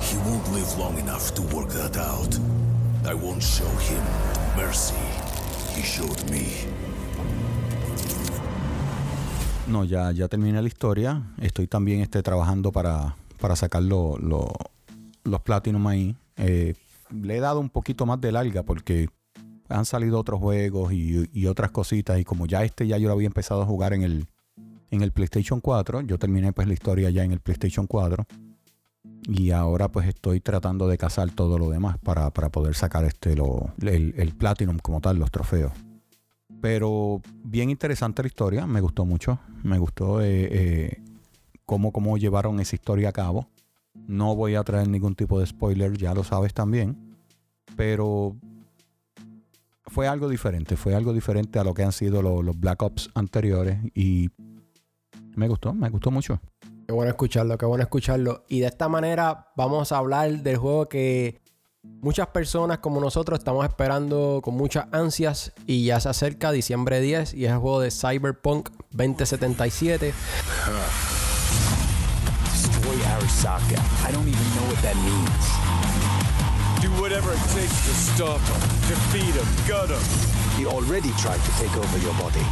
He 0.00 0.16
won't 0.28 0.42
live 0.52 0.76
long 0.76 0.98
enough 0.98 1.32
to 1.36 1.42
work 1.54 1.68
that 1.68 1.96
out. 1.96 2.34
I 3.06 3.14
won't 3.14 3.40
show 3.40 3.70
him 3.88 4.02
the 4.56 4.62
mercy 4.62 4.96
he 5.76 5.82
showed 5.82 6.18
me. 6.28 6.46
No, 9.68 9.84
ya, 9.84 10.10
ya 10.10 10.26
terminé 10.26 10.60
la 10.60 10.66
historia. 10.66 11.22
Estoy 11.40 11.68
también 11.68 12.00
este, 12.00 12.24
trabajando 12.24 12.72
para, 12.72 13.14
para 13.40 13.54
sacar 13.54 13.82
lo- 13.84 14.18
lo- 14.18 14.52
los 15.22 15.40
Platinum 15.42 15.86
ahí. 15.86 16.16
Eh, 16.36 16.74
le 17.22 17.36
he 17.36 17.40
dado 17.40 17.60
un 17.60 17.70
poquito 17.70 18.04
más 18.04 18.20
de 18.20 18.32
larga 18.32 18.64
porque 18.64 19.08
han 19.68 19.84
salido 19.84 20.18
otros 20.18 20.40
juegos 20.40 20.92
y, 20.92 21.46
otras 21.46 21.70
cositas. 21.70 22.18
Y 22.18 22.24
como 22.24 22.46
ya 22.46 22.64
este 22.64 22.86
ya 22.86 22.98
yo 22.98 23.08
lo 23.08 23.14
había 23.14 23.26
empezado 23.26 23.62
a 23.62 23.66
jugar 23.66 23.92
en 23.92 24.02
el, 24.02 24.26
en 24.90 25.02
el 25.02 25.12
PlayStation 25.12 25.60
4, 25.60 26.02
yo 26.02 26.18
terminé 26.18 26.52
pues 26.52 26.66
la 26.66 26.74
historia 26.74 27.10
ya 27.10 27.24
en 27.24 27.32
el 27.32 27.40
PlayStation 27.40 27.86
4. 27.86 28.26
Y 29.28 29.50
ahora 29.50 29.88
pues 29.88 30.06
estoy 30.08 30.40
tratando 30.40 30.86
de 30.88 30.98
cazar 30.98 31.30
todo 31.30 31.58
lo 31.58 31.70
demás 31.70 31.98
para, 31.98 32.30
para 32.30 32.48
poder 32.48 32.74
sacar 32.74 33.04
este 33.04 33.34
lo, 33.34 33.72
el, 33.80 34.14
el 34.16 34.34
Platinum 34.34 34.78
como 34.78 35.00
tal, 35.00 35.18
los 35.18 35.30
trofeos. 35.30 35.72
Pero 36.60 37.20
bien 37.44 37.70
interesante 37.70 38.22
la 38.22 38.28
historia, 38.28 38.66
me 38.66 38.80
gustó 38.80 39.04
mucho. 39.04 39.38
Me 39.62 39.78
gustó 39.78 40.20
eh, 40.20 40.48
eh, 40.50 41.02
cómo, 41.64 41.92
cómo 41.92 42.16
llevaron 42.18 42.60
esa 42.60 42.76
historia 42.76 43.10
a 43.10 43.12
cabo. 43.12 43.48
No 44.06 44.34
voy 44.34 44.54
a 44.54 44.64
traer 44.64 44.88
ningún 44.88 45.14
tipo 45.14 45.40
de 45.40 45.46
spoiler, 45.46 45.96
ya 45.96 46.14
lo 46.14 46.24
sabes 46.24 46.54
también. 46.54 47.16
Pero 47.76 48.36
fue 49.96 50.06
algo 50.08 50.28
diferente, 50.28 50.76
fue 50.76 50.94
algo 50.94 51.14
diferente 51.14 51.58
a 51.58 51.64
lo 51.64 51.72
que 51.72 51.82
han 51.82 51.90
sido 51.90 52.20
lo- 52.20 52.42
los 52.42 52.60
Black 52.60 52.82
Ops 52.82 53.08
anteriores. 53.14 53.78
Y 53.94 54.28
me 55.34 55.48
gustó, 55.48 55.72
me 55.72 55.88
gustó 55.88 56.10
mucho. 56.10 56.38
Qué 56.86 56.92
bueno 56.92 57.08
escucharlo, 57.10 57.56
qué 57.56 57.64
bueno 57.64 57.82
escucharlo. 57.82 58.44
Y 58.46 58.60
de 58.60 58.66
esta 58.66 58.90
manera 58.90 59.48
vamos 59.56 59.92
a 59.92 59.96
hablar 59.96 60.30
del 60.42 60.58
juego 60.58 60.86
que 60.86 61.40
muchas 61.82 62.26
personas 62.26 62.80
como 62.80 63.00
nosotros 63.00 63.38
estamos 63.38 63.64
esperando 63.64 64.42
con 64.44 64.54
muchas 64.54 64.86
ansias 64.92 65.54
y 65.66 65.86
ya 65.86 65.98
se 65.98 66.10
acerca 66.10 66.52
diciembre 66.52 67.00
10 67.00 67.32
y 67.32 67.46
es 67.46 67.52
el 67.52 67.56
juego 67.58 67.80
de 67.80 67.90
Cyberpunk 67.90 68.68
2077. 68.90 70.12
Whatever 77.00 77.32
it 77.32 77.44
takes 77.54 77.76
to 77.86 77.92
stop 77.94 78.40
him, 78.40 78.60
defeat 78.88 79.34
him, 79.34 79.46
gut 79.68 79.90
him. 79.90 80.02
He 80.56 80.66
already 80.66 81.10
tried 81.18 81.40
to 81.40 81.50
take 81.60 81.74
over 81.76 81.98
your 81.98 82.14
body. 82.14 82.44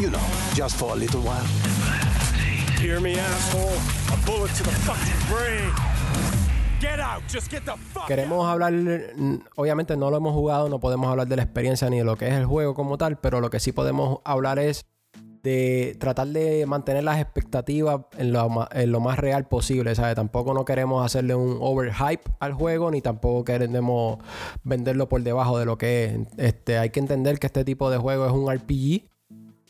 You 0.00 0.10
know, 0.10 0.24
just 0.54 0.76
for 0.76 0.92
a 0.92 0.96
little 0.96 1.22
while. 1.22 1.44
Hear 2.80 3.00
me, 3.00 3.18
asshole? 3.18 3.72
A 4.12 4.26
bullet 4.26 4.52
to 4.54 4.62
the 4.62 4.70
fucking 4.86 5.20
brain. 5.28 5.72
Get 6.80 7.00
out! 7.00 7.22
Just 7.28 7.50
get 7.50 7.64
the 7.64 7.76
fuck 7.76 8.06
Queremos 8.08 8.46
hablar, 8.46 8.72
mm, 8.72 9.36
obviamente 9.56 9.96
no 9.96 10.10
lo 10.10 10.18
hemos 10.18 10.34
jugado, 10.34 10.68
no 10.68 10.80
podemos 10.80 11.08
hablar 11.08 11.26
de 11.26 11.36
la 11.36 11.42
experiencia 11.42 11.88
ni 11.88 11.98
de 11.98 12.04
lo 12.04 12.16
que 12.16 12.28
es 12.28 12.34
el 12.34 12.44
juego 12.44 12.74
como 12.74 12.98
tal, 12.98 13.16
pero 13.16 13.40
lo 13.40 13.48
que 13.48 13.58
sí 13.58 13.72
podemos 13.72 14.18
hablar 14.24 14.58
es 14.58 14.84
de 15.44 15.94
tratar 16.00 16.28
de 16.28 16.64
mantener 16.64 17.04
las 17.04 17.20
expectativas 17.20 18.00
en 18.16 18.32
lo, 18.32 18.66
en 18.72 18.90
lo 18.90 19.00
más 19.00 19.18
real 19.18 19.46
posible, 19.46 19.94
¿sabes? 19.94 20.16
Tampoco 20.16 20.54
no 20.54 20.64
queremos 20.64 21.04
hacerle 21.04 21.34
un 21.34 21.58
overhype 21.60 22.30
al 22.40 22.54
juego, 22.54 22.90
ni 22.90 23.02
tampoco 23.02 23.44
queremos 23.44 24.18
venderlo 24.64 25.06
por 25.06 25.22
debajo 25.22 25.58
de 25.58 25.66
lo 25.66 25.76
que 25.76 26.06
es. 26.06 26.20
Este, 26.38 26.78
hay 26.78 26.88
que 26.88 26.98
entender 26.98 27.38
que 27.38 27.46
este 27.46 27.62
tipo 27.62 27.90
de 27.90 27.98
juego 27.98 28.26
es 28.26 28.32
un 28.32 28.50
RPG. 28.50 29.04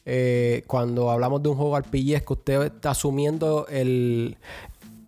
Eh, 0.06 0.62
cuando 0.68 1.10
hablamos 1.10 1.42
de 1.42 1.48
un 1.48 1.56
juego 1.56 1.76
RPG 1.76 2.14
es 2.14 2.22
que 2.22 2.32
usted 2.34 2.62
está 2.62 2.90
asumiendo 2.90 3.66
el, 3.68 4.36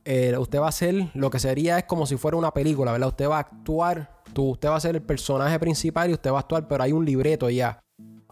eh, 0.04 0.34
usted 0.38 0.58
va 0.58 0.66
a 0.66 0.70
hacer 0.70 1.10
lo 1.14 1.30
que 1.30 1.38
sería 1.38 1.78
es 1.78 1.84
como 1.84 2.06
si 2.06 2.16
fuera 2.16 2.36
una 2.36 2.50
película, 2.50 2.90
¿verdad? 2.90 3.08
Usted 3.08 3.28
va 3.28 3.36
a 3.36 3.40
actuar, 3.40 4.22
tú, 4.32 4.50
usted 4.50 4.68
va 4.68 4.76
a 4.76 4.80
ser 4.80 4.96
el 4.96 5.02
personaje 5.02 5.60
principal 5.60 6.10
y 6.10 6.14
usted 6.14 6.32
va 6.32 6.38
a 6.38 6.40
actuar, 6.40 6.66
pero 6.66 6.82
hay 6.82 6.90
un 6.90 7.04
libreto 7.04 7.50
ya. 7.50 7.78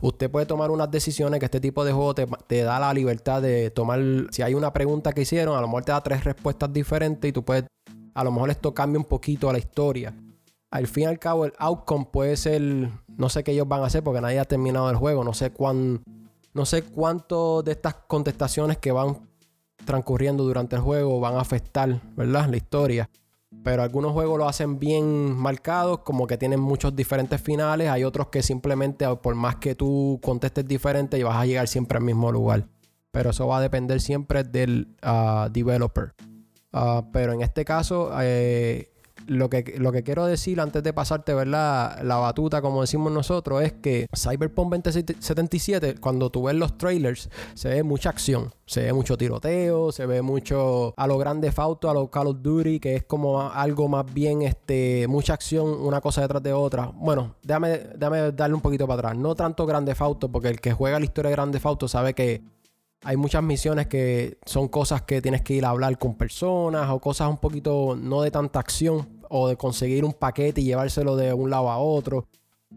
Usted 0.00 0.30
puede 0.30 0.46
tomar 0.46 0.70
unas 0.70 0.90
decisiones 0.90 1.40
que 1.40 1.46
este 1.46 1.60
tipo 1.60 1.84
de 1.84 1.92
juego 1.92 2.14
te, 2.14 2.62
da 2.62 2.78
la 2.78 2.92
libertad 2.92 3.40
de 3.40 3.70
tomar. 3.70 4.00
Si 4.30 4.42
hay 4.42 4.54
una 4.54 4.72
pregunta 4.72 5.12
que 5.12 5.22
hicieron, 5.22 5.56
a 5.56 5.60
lo 5.60 5.66
mejor 5.66 5.84
te 5.84 5.92
da 5.92 6.02
tres 6.02 6.24
respuestas 6.24 6.72
diferentes 6.72 7.28
y 7.28 7.32
tú 7.32 7.44
puedes. 7.44 7.64
A 8.14 8.22
lo 8.22 8.30
mejor 8.30 8.50
esto 8.50 8.74
cambia 8.74 8.98
un 8.98 9.06
poquito 9.06 9.48
a 9.48 9.52
la 9.52 9.58
historia. 9.58 10.14
Al 10.70 10.86
fin 10.86 11.04
y 11.04 11.06
al 11.06 11.18
cabo, 11.18 11.44
el 11.46 11.52
outcome 11.58 12.06
puede 12.12 12.36
ser. 12.36 12.60
No 13.16 13.28
sé 13.28 13.44
qué 13.44 13.52
ellos 13.52 13.68
van 13.68 13.82
a 13.82 13.86
hacer 13.86 14.02
porque 14.02 14.20
nadie 14.20 14.38
ha 14.38 14.44
terminado 14.44 14.90
el 14.90 14.96
juego. 14.96 15.24
No 15.24 15.32
sé 15.32 15.50
cuán. 15.50 16.02
No 16.52 16.66
sé 16.66 16.82
cuánto 16.82 17.62
de 17.62 17.72
estas 17.72 17.94
contestaciones 18.06 18.78
que 18.78 18.92
van 18.92 19.28
transcurriendo 19.84 20.44
durante 20.44 20.76
el 20.76 20.82
juego 20.82 21.20
van 21.20 21.34
a 21.34 21.40
afectar, 21.40 22.00
¿verdad? 22.16 22.48
La 22.48 22.56
historia. 22.56 23.10
Pero 23.62 23.82
algunos 23.82 24.12
juegos 24.12 24.38
lo 24.38 24.48
hacen 24.48 24.78
bien 24.78 25.34
marcados, 25.34 26.00
como 26.00 26.26
que 26.26 26.36
tienen 26.36 26.60
muchos 26.60 26.94
diferentes 26.94 27.40
finales. 27.40 27.88
Hay 27.88 28.04
otros 28.04 28.28
que 28.28 28.42
simplemente, 28.42 29.06
por 29.16 29.34
más 29.34 29.56
que 29.56 29.74
tú 29.74 30.20
contestes 30.22 30.66
diferente, 30.66 31.22
vas 31.24 31.36
a 31.36 31.46
llegar 31.46 31.68
siempre 31.68 31.98
al 31.98 32.04
mismo 32.04 32.30
lugar. 32.30 32.66
Pero 33.10 33.30
eso 33.30 33.46
va 33.46 33.58
a 33.58 33.60
depender 33.60 34.00
siempre 34.00 34.44
del 34.44 34.88
ah, 35.02 35.48
developer. 35.50 36.14
Ah, 36.72 37.04
pero 37.12 37.32
en 37.32 37.42
este 37.42 37.64
caso, 37.64 38.10
eh, 38.20 38.90
lo, 39.26 39.50
que, 39.50 39.74
lo 39.78 39.92
que 39.92 40.02
quiero 40.02 40.26
decir 40.26 40.60
antes 40.60 40.82
de 40.82 40.92
pasarte 40.92 41.34
¿verdad? 41.34 42.02
la 42.02 42.16
batuta, 42.16 42.62
como 42.62 42.80
decimos 42.80 43.12
nosotros, 43.12 43.62
es 43.62 43.72
que 43.72 44.06
Cyberpunk 44.14 44.72
2077, 44.74 45.96
cuando 46.00 46.30
tú 46.30 46.44
ves 46.44 46.56
los 46.56 46.76
trailers, 46.78 47.30
se 47.54 47.68
ve 47.68 47.82
mucha 47.82 48.10
acción. 48.10 48.52
Se 48.66 48.82
ve 48.82 48.92
mucho 48.94 49.18
tiroteo, 49.18 49.92
se 49.92 50.06
ve 50.06 50.22
mucho 50.22 50.94
a 50.96 51.06
lo 51.06 51.18
grande 51.18 51.52
Fauto, 51.52 51.90
a 51.90 51.94
lo 51.94 52.10
Call 52.10 52.28
of 52.28 52.36
Duty, 52.40 52.80
que 52.80 52.96
es 52.96 53.04
como 53.04 53.42
algo 53.42 53.88
más 53.88 54.12
bien, 54.12 54.40
este, 54.40 55.06
mucha 55.06 55.34
acción, 55.34 55.68
una 55.68 56.00
cosa 56.00 56.22
detrás 56.22 56.42
de 56.42 56.54
otra. 56.54 56.90
Bueno, 56.94 57.34
déjame, 57.42 57.78
déjame 57.94 58.32
darle 58.32 58.54
un 58.54 58.62
poquito 58.62 58.86
para 58.86 59.00
atrás. 59.00 59.18
No 59.18 59.34
tanto 59.34 59.66
Grande 59.66 59.94
Fauto, 59.94 60.30
porque 60.30 60.48
el 60.48 60.60
que 60.60 60.72
juega 60.72 60.98
la 60.98 61.04
historia 61.04 61.28
de 61.28 61.36
Grande 61.36 61.60
Fauto 61.60 61.88
sabe 61.88 62.14
que 62.14 62.42
hay 63.04 63.16
muchas 63.16 63.42
misiones 63.42 63.86
que 63.86 64.38
son 64.46 64.68
cosas 64.68 65.02
que 65.02 65.20
tienes 65.20 65.42
que 65.42 65.54
ir 65.54 65.64
a 65.66 65.70
hablar 65.70 65.98
con 65.98 66.14
personas 66.14 66.88
o 66.90 66.98
cosas 67.00 67.28
un 67.28 67.36
poquito 67.36 67.96
no 67.96 68.22
de 68.22 68.30
tanta 68.30 68.60
acción 68.60 69.20
o 69.28 69.48
de 69.48 69.56
conseguir 69.56 70.04
un 70.04 70.14
paquete 70.14 70.62
y 70.62 70.64
llevárselo 70.64 71.14
de 71.16 71.32
un 71.34 71.50
lado 71.50 71.70
a 71.70 71.78
otro. 71.78 72.28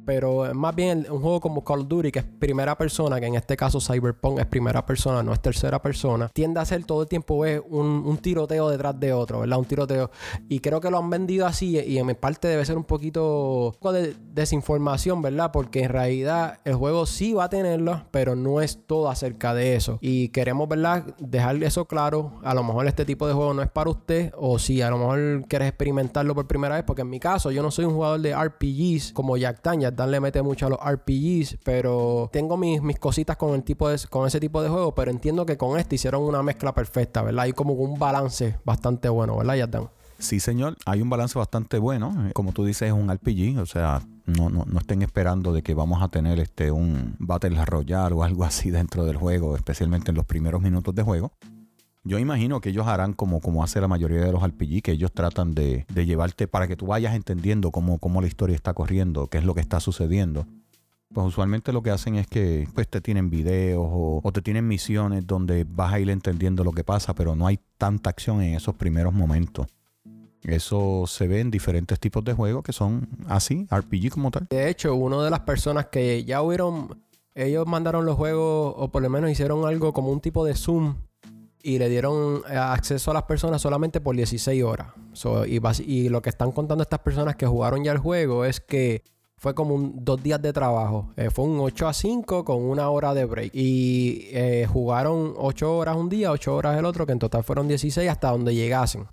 Pero 0.05 0.53
más 0.53 0.75
bien 0.75 1.05
un 1.09 1.21
juego 1.21 1.39
como 1.39 1.63
Call 1.63 1.81
of 1.81 1.87
Duty, 1.87 2.11
que 2.11 2.19
es 2.19 2.25
primera 2.25 2.77
persona, 2.77 3.19
que 3.19 3.25
en 3.25 3.35
este 3.35 3.57
caso 3.57 3.79
Cyberpunk 3.79 4.39
es 4.39 4.45
primera 4.45 4.85
persona, 4.85 5.21
no 5.23 5.33
es 5.33 5.41
tercera 5.41 5.81
persona, 5.81 6.29
tiende 6.29 6.59
a 6.59 6.65
ser 6.65 6.83
todo 6.85 7.01
el 7.01 7.07
tiempo 7.07 7.35
un, 7.35 8.03
un 8.05 8.17
tiroteo 8.17 8.69
detrás 8.69 8.99
de 8.99 9.13
otro, 9.13 9.41
¿verdad? 9.41 9.59
Un 9.59 9.65
tiroteo. 9.65 10.11
Y 10.49 10.59
creo 10.59 10.79
que 10.81 10.89
lo 10.89 10.97
han 10.97 11.09
vendido 11.09 11.45
así 11.45 11.79
y 11.79 11.97
en 11.97 12.05
mi 12.05 12.13
parte 12.13 12.47
debe 12.47 12.65
ser 12.65 12.77
un 12.77 12.83
poquito, 12.83 13.75
de 13.91 14.15
desinformación, 14.33 15.21
¿verdad? 15.21 15.51
Porque 15.51 15.83
en 15.83 15.89
realidad 15.89 16.59
el 16.65 16.75
juego 16.75 17.05
sí 17.05 17.33
va 17.33 17.45
a 17.45 17.49
tenerlo, 17.49 18.05
pero 18.11 18.35
no 18.35 18.61
es 18.61 18.85
todo 18.85 19.09
acerca 19.09 19.53
de 19.53 19.75
eso. 19.75 19.97
Y 20.01 20.29
queremos, 20.29 20.67
¿verdad? 20.67 21.03
Dejar 21.19 21.61
eso 21.63 21.85
claro. 21.85 22.39
A 22.43 22.53
lo 22.53 22.63
mejor 22.63 22.87
este 22.87 23.05
tipo 23.05 23.27
de 23.27 23.33
juego 23.33 23.53
no 23.53 23.61
es 23.61 23.69
para 23.69 23.89
usted, 23.89 24.33
o 24.37 24.59
si 24.59 24.81
a 24.81 24.89
lo 24.89 24.97
mejor 24.97 25.45
quieres 25.47 25.69
experimentarlo 25.69 26.35
por 26.35 26.47
primera 26.47 26.75
vez, 26.75 26.83
porque 26.85 27.01
en 27.01 27.09
mi 27.09 27.19
caso 27.19 27.51
yo 27.51 27.61
no 27.61 27.71
soy 27.71 27.85
un 27.85 27.93
jugador 27.93 28.21
de 28.21 28.35
RPGs 28.35 29.13
como 29.13 29.37
Jack 29.37 29.61
Tan. 29.61 29.77
Jack 29.87 29.95
Tan 29.95 30.11
le 30.11 30.19
mete 30.19 30.41
mucho 30.41 30.67
a 30.67 30.69
los 30.69 30.79
RPGs, 30.79 31.59
pero 31.63 32.29
tengo 32.31 32.57
mis, 32.57 32.81
mis 32.81 32.99
cositas 32.99 33.37
con, 33.37 33.55
el 33.55 33.63
tipo 33.63 33.89
de, 33.89 33.97
con 34.09 34.27
ese 34.27 34.39
tipo 34.39 34.61
de 34.61 34.69
juego, 34.69 34.93
pero 34.93 35.11
entiendo 35.11 35.45
que 35.45 35.57
con 35.57 35.79
este 35.79 35.95
hicieron 35.95 36.23
una 36.23 36.43
mezcla 36.43 36.73
perfecta, 36.73 37.21
¿verdad? 37.21 37.43
Hay 37.43 37.53
como 37.53 37.73
un 37.73 37.97
balance 37.97 38.57
bastante 38.65 39.09
bueno, 39.09 39.37
¿verdad, 39.37 39.55
Jack 39.55 39.71
Tan? 39.71 39.89
Sí, 40.19 40.39
señor. 40.39 40.75
Hay 40.85 41.01
un 41.01 41.09
balance 41.09 41.37
bastante 41.37 41.77
bueno. 41.77 42.13
Eh, 42.27 42.31
Como 42.33 42.51
tú 42.51 42.65
dices, 42.65 42.87
es 42.87 42.93
un 42.93 43.13
RPG. 43.13 43.59
O 43.59 43.65
sea, 43.65 44.01
no, 44.25 44.49
no, 44.49 44.65
no 44.65 44.79
estén 44.79 45.01
esperando 45.01 45.53
de 45.53 45.61
que 45.61 45.73
vamos 45.73 46.01
a 46.01 46.07
tener 46.07 46.39
este 46.39 46.71
un 46.71 47.15
Battle 47.19 47.63
Royale 47.63 48.15
o 48.15 48.23
algo 48.23 48.43
así 48.43 48.71
dentro 48.71 49.05
del 49.05 49.17
juego, 49.17 49.55
especialmente 49.55 50.11
en 50.11 50.17
los 50.17 50.25
primeros 50.25 50.61
minutos 50.61 50.95
de 50.95 51.03
juego. 51.03 51.33
Yo 52.07 52.19
imagino 52.19 52.61
que 52.61 52.69
ellos 52.69 52.87
harán 52.87 53.11
como, 53.11 53.41
como 53.41 53.65
hace 53.65 53.81
la 53.81 53.89
mayoría 53.89 54.21
de 54.21 54.31
los 54.31 54.41
RPG, 54.41 54.81
que 54.81 54.91
ellos 54.93 55.11
tratan 55.11 55.53
de, 55.53 55.85
de 55.93 56.05
llevarte 56.05 56.47
para 56.47 56.65
que 56.65 56.77
tú 56.77 56.87
vayas 56.87 57.13
entendiendo 57.13 57.69
cómo, 57.71 57.99
cómo 57.99 58.21
la 58.21 58.27
historia 58.27 58.55
está 58.55 58.73
corriendo, 58.73 59.27
qué 59.27 59.39
es 59.39 59.43
lo 59.43 59.53
que 59.53 59.59
está 59.59 59.81
sucediendo. 59.81 60.47
Pues 61.13 61.27
usualmente 61.27 61.73
lo 61.73 61.81
que 61.81 61.91
hacen 61.91 62.15
es 62.15 62.25
que 62.25 62.67
pues 62.73 62.87
te 62.87 63.01
tienen 63.01 63.29
videos 63.29 63.85
o, 63.85 64.21
o 64.23 64.31
te 64.31 64.41
tienen 64.41 64.65
misiones 64.67 65.27
donde 65.27 65.65
vas 65.67 65.93
a 65.93 65.99
ir 65.99 66.09
entendiendo 66.09 66.63
lo 66.63 66.71
que 66.71 66.85
pasa, 66.85 67.13
pero 67.13 67.35
no 67.35 67.45
hay 67.45 67.59
tanta 67.77 68.09
acción 68.09 68.41
en 68.41 68.55
esos 68.55 68.75
primeros 68.75 69.13
momentos. 69.13 69.67
Eso 70.43 71.05
se 71.07 71.27
ve 71.27 71.41
en 71.41 71.51
diferentes 71.51 71.99
tipos 71.99 72.23
de 72.23 72.31
juegos 72.31 72.63
que 72.63 72.71
son 72.71 73.09
así, 73.27 73.67
RPG 73.69 74.11
como 74.11 74.31
tal. 74.31 74.47
De 74.49 74.69
hecho, 74.69 74.95
una 74.95 75.21
de 75.23 75.29
las 75.29 75.41
personas 75.41 75.87
que 75.87 76.23
ya 76.23 76.41
hubieron, 76.41 77.03
ellos 77.35 77.67
mandaron 77.67 78.05
los 78.05 78.15
juegos, 78.15 78.75
o 78.77 78.89
por 78.91 79.01
lo 79.01 79.09
menos 79.09 79.29
hicieron 79.29 79.67
algo 79.67 79.91
como 79.91 80.09
un 80.09 80.21
tipo 80.21 80.45
de 80.45 80.55
Zoom 80.55 80.95
y 81.63 81.79
le 81.79 81.89
dieron 81.89 82.43
eh, 82.49 82.55
acceso 82.55 83.11
a 83.11 83.13
las 83.15 83.23
personas 83.23 83.61
solamente 83.61 83.99
por 84.01 84.15
16 84.15 84.63
horas. 84.63 84.87
Y, 85.85 86.09
lo 86.09 86.21
que 86.21 86.29
están 86.29 86.51
contando 86.51 86.81
estas 86.81 86.99
personas 86.99 87.35
que 87.35 87.45
jugaron 87.45 87.83
ya 87.83 87.91
el 87.91 87.97
juego 87.97 88.45
es 88.45 88.59
que 88.59 89.03
fue 89.35 89.53
como 89.53 89.91
dos 89.93 90.21
días 90.21 90.41
de 90.41 90.53
trabajo. 90.53 91.11
Eh, 91.15 91.29
fue 91.29 91.45
un 91.45 91.59
8 91.59 91.87
a 91.87 91.93
5 91.93 92.45
con 92.45 92.63
una 92.63 92.89
hora 92.89 93.13
de 93.13 93.25
break. 93.25 93.51
Y 93.53 94.29
eh, 94.31 94.67
jugaron 94.71 95.33
8 95.37 95.77
horas 95.77 95.95
un 95.95 96.09
día, 96.09 96.31
8 96.31 96.55
horas 96.55 96.77
el 96.77 96.85
otro, 96.85 97.05
que 97.05 97.11
en 97.11 97.19
total 97.19 97.43
fueron 97.43 97.67
16 97.67 98.09
hasta 98.09 98.31
donde 98.31 98.55
llegasen. 98.55 99.07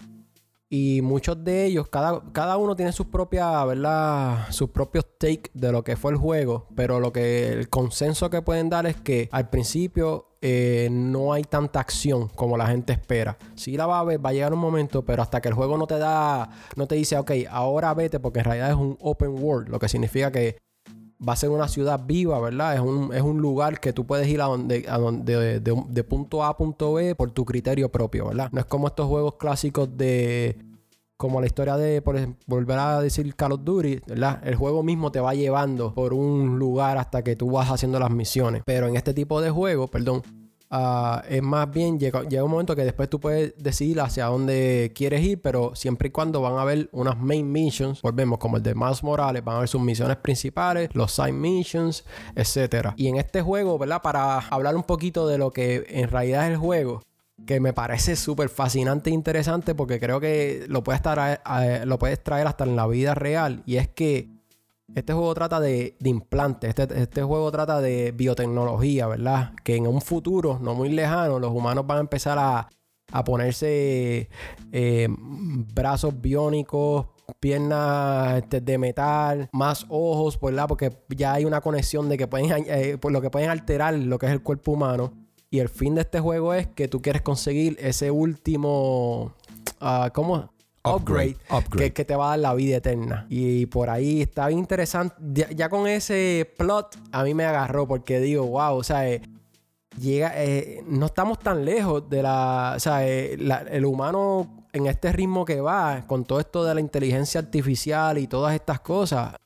Y 0.70 1.02
muchos 1.02 1.44
de 1.44 1.66
ellos, 1.66 1.88
cada, 1.88 2.22
cada 2.32 2.56
uno 2.56 2.74
tiene 2.74 2.90
sus 2.90 3.06
propias, 3.06 3.66
¿verdad? 3.66 4.46
Sus 4.50 4.70
propios 4.70 5.06
take 5.18 5.50
de 5.52 5.70
lo 5.70 5.84
que 5.84 5.96
fue 5.96 6.10
el 6.12 6.16
juego. 6.16 6.68
Pero 6.74 7.00
lo 7.00 7.12
que 7.12 7.52
el 7.52 7.68
consenso 7.68 8.30
que 8.30 8.42
pueden 8.42 8.70
dar 8.70 8.86
es 8.86 8.96
que 8.96 9.28
al 9.30 9.50
principio 9.50 10.33
eh, 10.46 10.90
no 10.90 11.32
hay 11.32 11.42
tanta 11.42 11.80
acción 11.80 12.28
como 12.28 12.58
la 12.58 12.66
gente 12.66 12.92
espera. 12.92 13.38
Sí 13.54 13.78
la 13.78 13.86
va 13.86 14.00
a 14.00 14.04
ver, 14.04 14.22
va 14.22 14.28
a 14.28 14.32
llegar 14.34 14.52
un 14.52 14.58
momento, 14.58 15.02
pero 15.02 15.22
hasta 15.22 15.40
que 15.40 15.48
el 15.48 15.54
juego 15.54 15.78
no 15.78 15.86
te 15.86 15.98
da, 15.98 16.50
no 16.76 16.86
te 16.86 16.96
dice, 16.96 17.16
ok, 17.16 17.30
ahora 17.48 17.94
vete, 17.94 18.20
porque 18.20 18.40
en 18.40 18.44
realidad 18.44 18.68
es 18.68 18.76
un 18.76 18.98
open 19.00 19.42
world, 19.42 19.70
lo 19.70 19.78
que 19.78 19.88
significa 19.88 20.30
que 20.30 20.58
va 21.26 21.32
a 21.32 21.36
ser 21.36 21.48
una 21.48 21.66
ciudad 21.66 21.98
viva, 22.04 22.38
¿verdad? 22.40 22.74
Es 22.74 22.80
un, 22.80 23.14
es 23.14 23.22
un 23.22 23.40
lugar 23.40 23.80
que 23.80 23.94
tú 23.94 24.04
puedes 24.04 24.28
ir 24.28 24.42
a 24.42 24.44
donde, 24.44 24.84
a 24.86 24.98
donde 24.98 25.60
de, 25.60 25.84
de 25.88 26.04
punto 26.04 26.44
A 26.44 26.48
a 26.48 26.56
punto 26.58 26.92
B 26.92 27.14
por 27.14 27.30
tu 27.30 27.46
criterio 27.46 27.90
propio, 27.90 28.28
¿verdad? 28.28 28.50
No 28.52 28.60
es 28.60 28.66
como 28.66 28.88
estos 28.88 29.08
juegos 29.08 29.36
clásicos 29.36 29.96
de 29.96 30.58
como 31.24 31.40
la 31.40 31.46
historia 31.46 31.78
de, 31.78 32.02
volver 32.46 32.78
a 32.78 33.00
decir 33.00 33.34
Call 33.34 33.52
of 33.52 33.64
Duty. 33.64 34.02
El 34.42 34.56
juego 34.56 34.82
mismo 34.82 35.10
te 35.10 35.20
va 35.20 35.34
llevando 35.34 35.94
por 35.94 36.12
un 36.12 36.58
lugar 36.58 36.98
hasta 36.98 37.24
que 37.24 37.34
tú 37.34 37.50
vas 37.50 37.70
haciendo 37.70 37.98
las 37.98 38.10
misiones. 38.10 38.62
Pero 38.66 38.88
en 38.88 38.96
este 38.96 39.14
tipo 39.14 39.40
de 39.40 39.48
juego, 39.48 39.88
perdón, 39.88 40.20
ah, 40.70 41.22
es 41.26 41.42
más 41.42 41.70
bien, 41.70 41.98
llega, 41.98 42.24
llega, 42.24 42.44
un 42.44 42.50
momento 42.50 42.76
que 42.76 42.84
después 42.84 43.08
tú 43.08 43.20
puedes 43.20 43.54
decidir 43.56 44.02
hacia 44.02 44.26
dónde 44.26 44.92
quieres 44.94 45.22
ir, 45.22 45.40
pero 45.40 45.74
siempre 45.74 46.08
y 46.08 46.10
cuando 46.10 46.42
van 46.42 46.58
a 46.58 46.60
haber 46.60 46.90
unas 46.92 47.18
main 47.18 47.50
missions, 47.50 48.02
volvemos 48.02 48.38
como 48.38 48.58
el 48.58 48.62
de 48.62 48.74
Miles 48.74 49.02
Morales, 49.02 49.42
van 49.42 49.54
a 49.54 49.56
haber 49.60 49.68
sus 49.70 49.80
misiones 49.80 50.18
principales, 50.18 50.90
los 50.92 51.10
side 51.10 51.32
missions, 51.32 52.04
etc. 52.36 52.88
Y 52.96 53.08
en 53.08 53.16
este 53.16 53.40
juego. 53.40 53.78
Para 54.02 54.40
hablar 54.40 54.76
un 54.76 54.82
poquito 54.82 55.26
de 55.26 55.38
lo 55.38 55.52
que 55.52 55.86
en 55.88 56.10
realidad 56.10 56.44
es 56.44 56.50
el 56.50 56.58
juego, 56.58 57.00
que 57.46 57.60
me 57.60 57.72
parece 57.72 58.16
súper 58.16 58.48
fascinante 58.48 59.10
e 59.10 59.12
interesante 59.12 59.74
porque 59.74 59.98
creo 59.98 60.20
que 60.20 60.64
lo 60.68 60.82
puedes, 60.82 61.02
traer, 61.02 61.40
lo 61.86 61.98
puedes 61.98 62.22
traer 62.22 62.46
hasta 62.46 62.64
en 62.64 62.76
la 62.76 62.86
vida 62.86 63.14
real. 63.14 63.62
Y 63.66 63.76
es 63.76 63.88
que 63.88 64.30
este 64.94 65.12
juego 65.12 65.34
trata 65.34 65.60
de, 65.60 65.96
implantes, 66.04 66.68
este, 66.68 67.02
este, 67.02 67.22
juego 67.22 67.50
trata 67.50 67.80
de 67.80 68.12
biotecnología, 68.12 69.06
¿verdad? 69.06 69.52
Que 69.64 69.76
en 69.76 69.86
un 69.86 70.00
futuro 70.00 70.58
no 70.60 70.74
muy 70.74 70.90
lejano 70.90 71.38
los 71.38 71.52
humanos 71.52 71.86
van 71.86 71.98
a 71.98 72.00
empezar 72.00 72.38
a, 72.38 72.68
ponerse 73.24 74.28
eh, 74.72 75.08
brazos 75.08 76.20
biónicos, 76.20 77.06
piernas 77.38 78.38
este, 78.38 78.60
de 78.60 78.76
metal, 78.78 79.48
más 79.52 79.86
ojos, 79.88 80.40
¿verdad? 80.40 80.66
Porque 80.66 80.90
ya 81.08 81.34
hay 81.34 81.44
una 81.44 81.60
conexión 81.60 82.08
de 82.08 82.18
que 82.18 82.26
pueden, 82.26 82.64
eh, 82.66 82.98
por 82.98 83.12
lo 83.12 83.20
que 83.20 83.30
pueden 83.30 83.50
alterar 83.50 83.94
lo 83.94 84.18
que 84.18 84.26
es 84.26 84.32
el 84.32 84.42
cuerpo 84.42 84.72
humano. 84.72 85.12
Y 85.54 85.60
el 85.60 85.68
fin 85.68 85.94
de 85.94 86.00
este 86.00 86.18
juego 86.18 86.52
es 86.52 86.66
que 86.66 86.88
tú 86.88 87.00
quieres 87.00 87.22
conseguir 87.22 87.76
ese 87.78 88.10
último. 88.10 89.32
Uh, 89.80 90.10
¿Cómo? 90.12 90.50
Upgrade, 90.82 91.36
Que, 91.70 91.92
que, 91.92 92.04
te 92.04 92.16
va 92.16 92.26
a 92.26 92.28
dar 92.30 92.38
la 92.40 92.54
vida 92.54 92.78
eterna. 92.78 93.28
Y 93.30 93.66
por 93.66 93.88
ahí 93.88 94.22
está 94.22 94.48
bien 94.48 94.58
interesante. 94.58 95.14
Ya, 95.54 95.68
con 95.68 95.86
ese 95.86 96.52
plot 96.58 96.98
a 97.12 97.22
mí 97.22 97.34
me 97.34 97.44
agarró 97.44 97.86
porque 97.86 98.18
digo, 98.18 98.44
wow, 98.46 98.74
o 98.74 98.82
sea, 98.82 99.08
eh, 99.08 99.22
llega, 99.96 100.32
eh, 100.34 100.82
no 100.88 101.06
estamos 101.06 101.38
tan 101.38 101.64
lejos 101.64 102.10
de 102.10 102.24
la, 102.24 102.72
o 102.76 102.80
sea, 102.80 103.06
eh, 103.06 103.38
el 103.70 103.84
humano 103.84 104.66
en 104.72 104.88
este 104.88 105.12
ritmo 105.12 105.44
que 105.44 105.60
va, 105.60 106.02
con 106.08 106.24
todo 106.24 106.40
esto 106.40 106.64
de 106.64 106.74
la 106.74 106.80
inteligencia 106.80 107.38
artificial 107.38 108.18
y 108.18 108.26
todas 108.26 108.56
estas 108.56 108.80
cosas, 108.80 109.36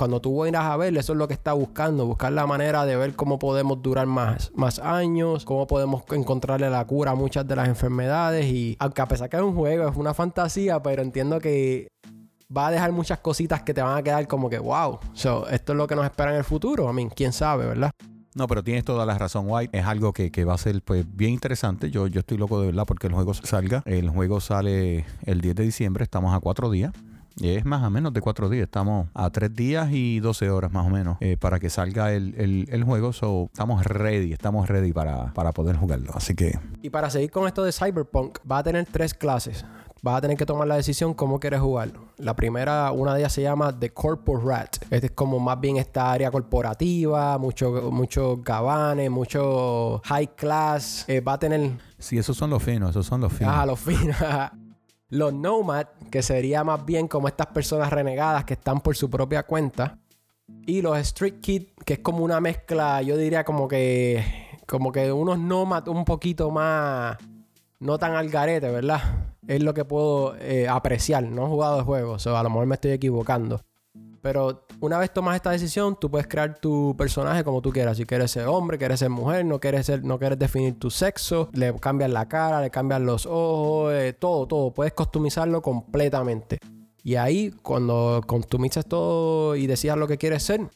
cuando 0.00 0.18
tú 0.18 0.46
irás 0.46 0.64
a 0.64 0.78
ver, 0.78 0.96
eso 0.96 1.12
es 1.12 1.18
lo 1.18 1.28
que 1.28 1.34
está 1.34 1.52
buscando, 1.52 2.06
buscar 2.06 2.32
la 2.32 2.46
manera 2.46 2.86
de 2.86 2.96
ver 2.96 3.14
cómo 3.14 3.38
podemos 3.38 3.82
durar 3.82 4.06
más, 4.06 4.50
más 4.54 4.78
años, 4.78 5.44
cómo 5.44 5.66
podemos 5.66 6.04
encontrarle 6.12 6.70
la 6.70 6.82
cura 6.86 7.10
a 7.10 7.14
muchas 7.14 7.46
de 7.46 7.54
las 7.54 7.68
enfermedades 7.68 8.46
y 8.46 8.78
aunque 8.78 9.02
a 9.02 9.06
pesar 9.06 9.28
que 9.28 9.36
es 9.36 9.42
un 9.42 9.54
juego, 9.54 9.86
es 9.86 9.94
una 9.94 10.14
fantasía, 10.14 10.82
pero 10.82 11.02
entiendo 11.02 11.38
que 11.38 11.88
va 12.56 12.68
a 12.68 12.70
dejar 12.70 12.92
muchas 12.92 13.18
cositas 13.18 13.62
que 13.62 13.74
te 13.74 13.82
van 13.82 13.98
a 13.98 14.02
quedar 14.02 14.26
como 14.26 14.48
que 14.48 14.58
wow, 14.58 15.00
esto 15.12 15.44
es 15.50 15.68
lo 15.68 15.86
que 15.86 15.96
nos 15.96 16.06
espera 16.06 16.30
en 16.30 16.38
el 16.38 16.44
futuro, 16.44 16.88
a 16.88 16.94
mí, 16.94 17.06
quién 17.14 17.34
sabe, 17.34 17.66
¿verdad? 17.66 17.90
No, 18.34 18.46
pero 18.46 18.64
tienes 18.64 18.84
toda 18.84 19.04
la 19.04 19.18
razón, 19.18 19.44
White. 19.48 19.78
Es 19.78 19.84
algo 19.84 20.14
que, 20.14 20.30
va 20.46 20.54
a 20.54 20.58
ser 20.58 20.80
pues 20.80 21.04
bien 21.14 21.32
interesante. 21.32 21.90
Yo, 21.90 22.06
yo 22.06 22.20
estoy 22.20 22.38
loco 22.38 22.58
de 22.60 22.68
verdad 22.68 22.84
porque 22.86 23.08
el 23.08 23.12
juego 23.12 23.34
salga. 23.34 23.82
El 23.84 24.08
juego 24.08 24.40
sale 24.40 25.04
el 25.26 25.42
10 25.42 25.56
de 25.56 25.64
diciembre, 25.64 26.04
estamos 26.04 26.32
a 26.32 26.40
cuatro 26.40 26.70
días. 26.70 26.92
Es 27.40 27.64
más 27.64 27.82
o 27.82 27.90
menos 27.90 28.12
de 28.12 28.20
cuatro 28.20 28.48
días. 28.48 28.64
Estamos 28.64 29.08
a 29.14 29.30
tres 29.30 29.54
días 29.54 29.88
y 29.92 30.20
12 30.20 30.50
horas 30.50 30.72
más 30.72 30.86
o 30.86 30.90
menos 30.90 31.16
eh, 31.20 31.36
para 31.38 31.58
que 31.58 31.70
salga 31.70 32.12
el, 32.12 32.84
juego. 32.84 33.12
So, 33.12 33.46
estamos 33.46 33.84
ready, 33.84 34.32
estamos 34.32 34.68
ready 34.68 34.92
para, 34.92 35.32
para 35.34 35.52
poder 35.52 35.76
jugarlo. 35.76 36.12
Así 36.14 36.34
que. 36.34 36.58
Y 36.82 36.90
para 36.90 37.10
seguir 37.10 37.30
con 37.30 37.46
esto 37.46 37.62
de 37.62 37.72
Cyberpunk, 37.72 38.38
va 38.50 38.58
a 38.58 38.62
tener 38.62 38.86
tres 38.86 39.14
clases 39.14 39.64
vas 40.02 40.16
a 40.16 40.20
tener 40.20 40.36
que 40.36 40.46
tomar 40.46 40.66
la 40.66 40.76
decisión 40.76 41.14
cómo 41.14 41.38
quieres 41.40 41.60
jugarlo. 41.60 42.06
La 42.18 42.34
primera, 42.34 42.90
una 42.92 43.14
de 43.14 43.20
ellas 43.20 43.32
se 43.32 43.42
llama 43.42 43.78
The 43.78 43.92
Corporate. 43.92 44.78
Este 44.90 45.06
es 45.06 45.12
como 45.12 45.38
más 45.38 45.60
bien 45.60 45.76
esta 45.76 46.10
área 46.10 46.30
corporativa, 46.30 47.36
muchos 47.38 47.90
mucho 47.92 48.38
gabanes, 48.38 49.10
mucho 49.10 50.00
high 50.04 50.34
class. 50.34 51.04
Eh, 51.08 51.20
va 51.20 51.34
a 51.34 51.38
tener. 51.38 51.72
Sí, 51.98 52.18
esos 52.18 52.36
son 52.36 52.50
los 52.50 52.62
finos, 52.62 52.90
esos 52.90 53.06
son 53.06 53.20
los 53.20 53.32
finos. 53.32 53.54
Ah, 53.54 53.66
los 53.66 53.78
finos. 53.78 54.16
Los 55.10 55.34
Nomad, 55.34 55.86
que 56.10 56.22
sería 56.22 56.64
más 56.64 56.84
bien 56.84 57.08
como 57.08 57.28
estas 57.28 57.48
personas 57.48 57.90
renegadas 57.92 58.44
que 58.44 58.54
están 58.54 58.80
por 58.80 58.96
su 58.96 59.10
propia 59.10 59.42
cuenta. 59.42 59.98
Y 60.66 60.82
los 60.82 60.96
Street 60.98 61.40
Kid, 61.40 61.64
que 61.84 61.94
es 61.94 61.98
como 61.98 62.24
una 62.24 62.40
mezcla, 62.40 63.02
yo 63.02 63.16
diría 63.16 63.44
como 63.44 63.68
que. 63.68 64.24
Como 64.66 64.92
que 64.92 65.10
unos 65.10 65.38
Nomad 65.38 65.88
un 65.88 66.04
poquito 66.04 66.50
más. 66.50 67.18
No 67.80 67.98
tan 67.98 68.14
al 68.14 68.28
garete, 68.28 68.70
¿verdad? 68.70 69.00
Es 69.46 69.62
lo 69.62 69.74
que 69.74 69.84
puedo 69.84 70.36
eh, 70.36 70.68
apreciar. 70.68 71.24
No 71.24 71.44
he 71.44 71.48
jugado 71.48 71.78
el 71.78 71.84
juego, 71.84 72.16
o 72.24 72.36
a 72.36 72.42
lo 72.42 72.50
mejor 72.50 72.66
me 72.66 72.74
estoy 72.76 72.92
equivocando. 72.92 73.60
Pero 74.22 74.66
una 74.80 74.98
vez 74.98 75.12
tomas 75.12 75.36
esta 75.36 75.50
decisión, 75.50 75.96
tú 76.00 76.10
puedes 76.10 76.26
crear 76.26 76.58
tu 76.58 76.94
personaje 76.96 77.44
como 77.44 77.60
tú 77.60 77.70
quieras. 77.70 77.96
Si 77.96 78.06
quieres 78.06 78.30
ser 78.30 78.46
hombre, 78.46 78.78
quieres 78.78 79.00
ser 79.00 79.10
mujer, 79.10 79.44
no 79.44 79.60
quieres, 79.60 79.86
ser, 79.86 80.02
no 80.04 80.18
quieres 80.18 80.38
definir 80.38 80.78
tu 80.78 80.90
sexo, 80.90 81.50
le 81.52 81.74
cambias 81.78 82.10
la 82.10 82.28
cara, 82.28 82.60
le 82.60 82.70
cambias 82.70 83.00
los 83.00 83.26
ojos, 83.26 83.92
eh, 83.92 84.14
todo, 84.14 84.46
todo. 84.46 84.72
Puedes 84.72 84.92
customizarlo 84.94 85.60
completamente. 85.60 86.58
Y 87.02 87.16
ahí, 87.16 87.50
cuando 87.62 88.22
customizas 88.26 88.86
todo 88.86 89.56
y 89.56 89.66
decidas 89.66 89.98
lo 89.98 90.08
que 90.08 90.18
quieres 90.18 90.42
ser, 90.42 90.68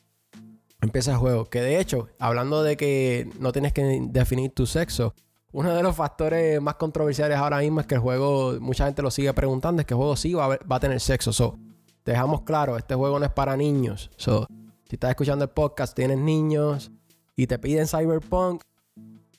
empieza 0.81 1.13
el 1.13 1.19
juego. 1.19 1.47
Que 1.47 1.61
de 1.61 1.81
hecho, 1.81 2.09
hablando 2.19 2.63
de 2.63 2.77
que 2.77 3.31
no 3.39 3.53
tienes 3.53 3.73
que 3.73 4.01
definir 4.11 4.53
tu 4.53 4.67
sexo, 4.67 5.15
uno 5.53 5.73
de 5.73 5.83
los 5.83 5.95
factores 5.95 6.61
más 6.61 6.75
controversiales 6.75 7.39
ahora 7.39 7.59
mismo 7.59 7.81
es 7.81 7.87
que 7.87 7.95
el 7.95 8.01
juego, 8.01 8.57
mucha 8.61 8.87
gente 8.87 9.03
lo 9.03 9.11
sigue 9.11 9.33
preguntando, 9.33 9.81
es 9.81 9.87
que 9.87 9.95
el 9.95 9.99
juego 9.99 10.17
sí 10.17 10.35
va 10.35 10.59
a, 10.69 10.81
tener 10.81 11.01
sexo. 11.01 11.33
So, 11.33 11.57
dejamos 12.05 12.43
claro, 12.43 12.77
este 12.77 12.95
juego 12.95 13.19
no 13.19 13.25
es 13.25 13.33
para 13.33 13.57
niños. 13.57 14.11
So, 14.17 14.47
si 14.89 14.97
estás 14.97 15.11
escuchando 15.11 15.45
el 15.45 15.51
podcast, 15.51 15.95
tienes 15.95 16.19
niños 16.19 16.91
y 17.37 17.47
te 17.47 17.59
piden 17.59 17.87
Cyberpunk, 17.87 18.63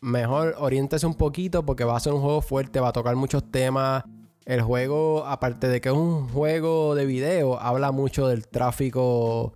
mejor 0.02 0.56
oriéntese 0.60 1.06
un 1.06 1.16
poquito 1.16 1.66
porque 1.66 1.84
va 1.84 1.96
a 1.96 2.00
ser 2.00 2.14
un 2.14 2.22
juego 2.22 2.42
fuerte, 2.42 2.80
va 2.80 2.90
a 2.90 2.94
tocar 2.94 3.16
muchos 3.16 3.50
temas. 3.52 4.04
El 4.46 4.62
juego, 4.62 5.26
aparte 5.26 5.68
de 5.68 5.82
que 5.82 5.90
es 5.90 5.96
un 5.96 6.28
juego 6.30 6.94
de 6.94 7.06
video, 7.06 7.60
habla 7.60 7.92
mucho 7.92 8.28
del 8.28 8.48
tráfico 8.48 9.54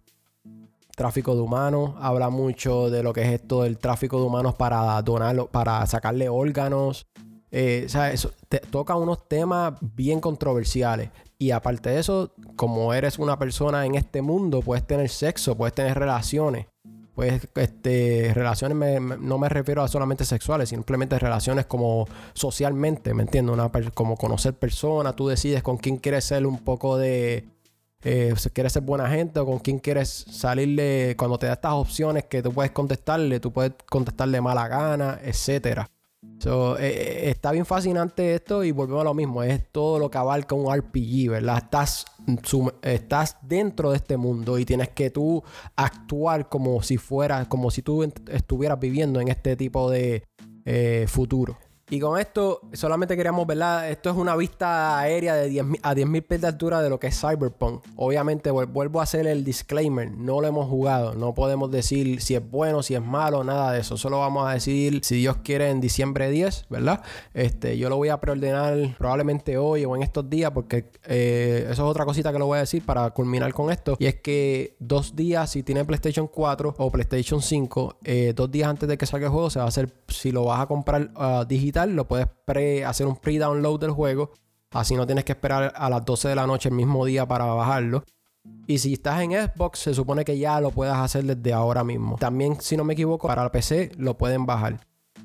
tráfico 0.95 1.33
de 1.33 1.39
humanos, 1.39 1.93
habla 1.97 2.29
mucho 2.29 2.89
de 2.89 3.03
lo 3.03 3.13
que 3.13 3.21
es 3.21 3.29
esto 3.29 3.63
del 3.63 3.77
tráfico 3.77 4.19
de 4.19 4.25
humanos 4.25 4.55
para 4.55 5.01
donarlo, 5.01 5.47
para 5.47 5.85
sacarle 5.85 6.27
órganos. 6.27 7.07
Eh, 7.51 7.83
o 7.85 7.89
sea, 7.89 8.11
eso 8.11 8.31
toca 8.69 8.95
unos 8.95 9.27
temas 9.29 9.75
bien 9.79 10.19
controversiales. 10.19 11.09
Y 11.41 11.51
aparte 11.51 11.91
de 11.91 11.99
eso, 11.99 12.33
como 12.57 12.93
eres 12.93 13.17
una 13.17 13.39
persona 13.39 13.85
en 13.85 13.95
este 13.95 14.21
mundo, 14.21 14.61
puedes 14.61 14.85
tener 14.85 15.07
sexo, 15.07 15.55
puedes 15.55 15.73
tener 15.73 15.97
relaciones. 15.97 16.67
Pues, 17.15 17.47
este, 17.55 18.31
relaciones 18.33 19.01
no 19.19 19.37
me 19.37 19.47
refiero 19.47 19.81
a 19.81 19.87
solamente 19.87 20.25
sexuales, 20.25 20.69
simplemente 20.69 21.17
relaciones 21.17 21.65
como 21.65 22.07
socialmente, 22.33 23.13
¿me 23.13 23.23
entiendes? 23.23 23.53
Una, 23.53 23.69
como 23.93 24.17
conocer 24.17 24.53
personas, 24.53 25.15
tú 25.15 25.29
decides 25.29 25.63
con 25.63 25.77
quién 25.77 25.97
quieres 25.97 26.25
ser 26.25 26.45
un 26.45 26.59
poco 26.59 26.97
de... 26.97 27.47
Eh, 28.03 28.33
quieres 28.53 28.71
ser 28.73 28.83
buena 28.83 29.09
gente 29.09 29.39
o 29.41 29.45
con 29.45 29.59
quién 29.59 29.79
quieres 29.79 30.09
salirle, 30.09 31.15
cuando 31.17 31.37
te 31.37 31.47
da 31.47 31.53
estas 31.53 31.73
opciones 31.73 32.25
que 32.25 32.41
tú 32.41 32.53
puedes 32.53 32.71
contestarle, 32.71 33.41
tú 33.41 33.51
puedes 33.51 33.73
contestarle 33.89 34.39
mala 34.39 34.69
gana, 34.69 35.19
etcétera. 35.23 35.89
So, 36.39 36.79
eh, 36.79 36.87
eh, 36.87 37.29
está 37.29 37.51
bien 37.51 37.65
fascinante 37.65 38.35
esto 38.35 38.63
y 38.63 38.71
volvemos 38.71 39.01
a 39.01 39.05
lo 39.05 39.13
mismo. 39.13 39.43
Es 39.43 39.69
todo 39.71 39.99
lo 39.99 40.09
que 40.09 40.17
abarca 40.17 40.55
un 40.55 40.73
RPG, 40.73 41.29
¿verdad? 41.29 41.57
Estás, 41.57 42.05
estás 42.81 43.37
dentro 43.41 43.91
de 43.91 43.97
este 43.97 44.15
mundo 44.15 44.57
y 44.57 44.65
tienes 44.65 44.89
que 44.89 45.09
tú 45.09 45.43
actuar 45.75 46.47
como 46.47 46.81
si 46.81 46.97
fuera, 46.97 47.47
como 47.49 47.69
si 47.71 47.81
tú 47.81 48.03
estuvieras 48.03 48.79
viviendo 48.79 49.19
en 49.19 49.27
este 49.27 49.57
tipo 49.57 49.91
de 49.91 50.23
eh, 50.65 51.05
futuro. 51.09 51.57
Y 51.91 51.99
con 51.99 52.19
esto, 52.19 52.61
solamente 52.73 53.17
queríamos, 53.17 53.47
¿verdad? 53.47 53.89
Esto 53.89 54.11
es 54.11 54.15
una 54.15 54.35
vista 54.35 54.99
aérea 54.99 55.33
de 55.33 55.49
10, 55.49 55.65
a 55.81 55.95
10.000 55.95 56.21
pies 56.27 56.41
de 56.41 56.47
altura 56.47 56.81
de 56.83 56.89
lo 56.89 56.99
que 56.99 57.07
es 57.07 57.19
Cyberpunk. 57.19 57.83
Obviamente, 57.95 58.51
vuelvo 58.51 58.99
a 58.99 59.03
hacer 59.03 59.25
el 59.25 59.43
disclaimer. 59.43 60.11
No 60.11 60.39
lo 60.39 60.47
hemos 60.47 60.69
jugado. 60.69 61.15
No 61.15 61.33
podemos 61.33 61.71
decir 61.71 62.21
si 62.21 62.35
es 62.35 62.51
bueno, 62.51 62.83
si 62.83 62.93
es 62.93 63.01
malo, 63.01 63.43
nada 63.43 63.71
de 63.71 63.79
eso. 63.79 63.97
Solo 63.97 64.19
vamos 64.19 64.47
a 64.47 64.53
decir, 64.53 64.99
si 65.03 65.15
Dios 65.15 65.37
quiere, 65.43 65.69
en 65.71 65.81
diciembre 65.81 66.29
10, 66.29 66.67
¿verdad? 66.69 67.01
Este, 67.33 67.77
yo 67.77 67.89
lo 67.89 67.97
voy 67.97 68.09
a 68.09 68.19
preordenar 68.19 68.95
probablemente 68.97 69.57
hoy 69.57 69.83
o 69.85 69.95
en 69.95 70.03
estos 70.03 70.29
días, 70.29 70.51
porque 70.51 70.91
eh, 71.05 71.63
eso 71.63 71.71
es 71.71 71.79
otra 71.79 72.05
cosita 72.05 72.31
que 72.31 72.37
lo 72.37 72.45
voy 72.45 72.57
a 72.57 72.61
decir 72.61 72.85
para 72.85 73.09
culminar 73.11 73.51
con 73.51 73.71
esto. 73.71 73.97
Y 73.99 74.05
es 74.05 74.15
que 74.15 74.75
dos 74.79 75.15
días, 75.15 75.49
si 75.49 75.63
tiene 75.63 75.83
PlayStation 75.85 76.27
4 76.27 76.75
o 76.77 76.91
PlayStation 76.91 77.41
5, 77.41 77.97
eh, 78.03 78.33
dos 78.35 78.51
días 78.51 78.69
antes 78.69 78.87
de 78.87 78.95
que 78.95 79.07
salga 79.07 79.25
el 79.25 79.31
juego, 79.31 79.49
se 79.49 79.57
va 79.57 79.65
a 79.65 79.69
hacer, 79.69 79.91
si 80.07 80.31
lo 80.31 80.45
vas 80.45 80.61
a 80.61 80.67
comprar 80.67 81.11
uh, 81.15 81.45
digital, 81.45 81.78
lo 81.87 82.07
puedes 82.07 82.27
pre 82.45 82.83
hacer 82.85 83.07
un 83.07 83.15
pre-download 83.15 83.79
del 83.79 83.91
juego. 83.91 84.31
Así 84.71 84.95
no 84.95 85.05
tienes 85.05 85.25
que 85.25 85.31
esperar 85.31 85.73
a 85.75 85.89
las 85.89 86.05
12 86.05 86.29
de 86.29 86.35
la 86.35 86.45
noche 86.45 86.69
el 86.69 86.75
mismo 86.75 87.05
día 87.05 87.27
para 87.27 87.45
bajarlo. 87.45 88.03
Y 88.67 88.77
si 88.77 88.93
estás 88.93 89.21
en 89.21 89.31
Xbox, 89.31 89.79
se 89.79 89.93
supone 89.93 90.23
que 90.23 90.37
ya 90.37 90.61
lo 90.61 90.71
puedes 90.71 90.93
hacer 90.93 91.23
desde 91.23 91.53
ahora 91.53 91.83
mismo. 91.83 92.17
También, 92.17 92.61
si 92.61 92.77
no 92.77 92.83
me 92.83 92.93
equivoco, 92.93 93.27
para 93.27 93.43
el 93.43 93.51
PC 93.51 93.91
lo 93.97 94.17
pueden 94.17 94.45
bajar. 94.45 94.79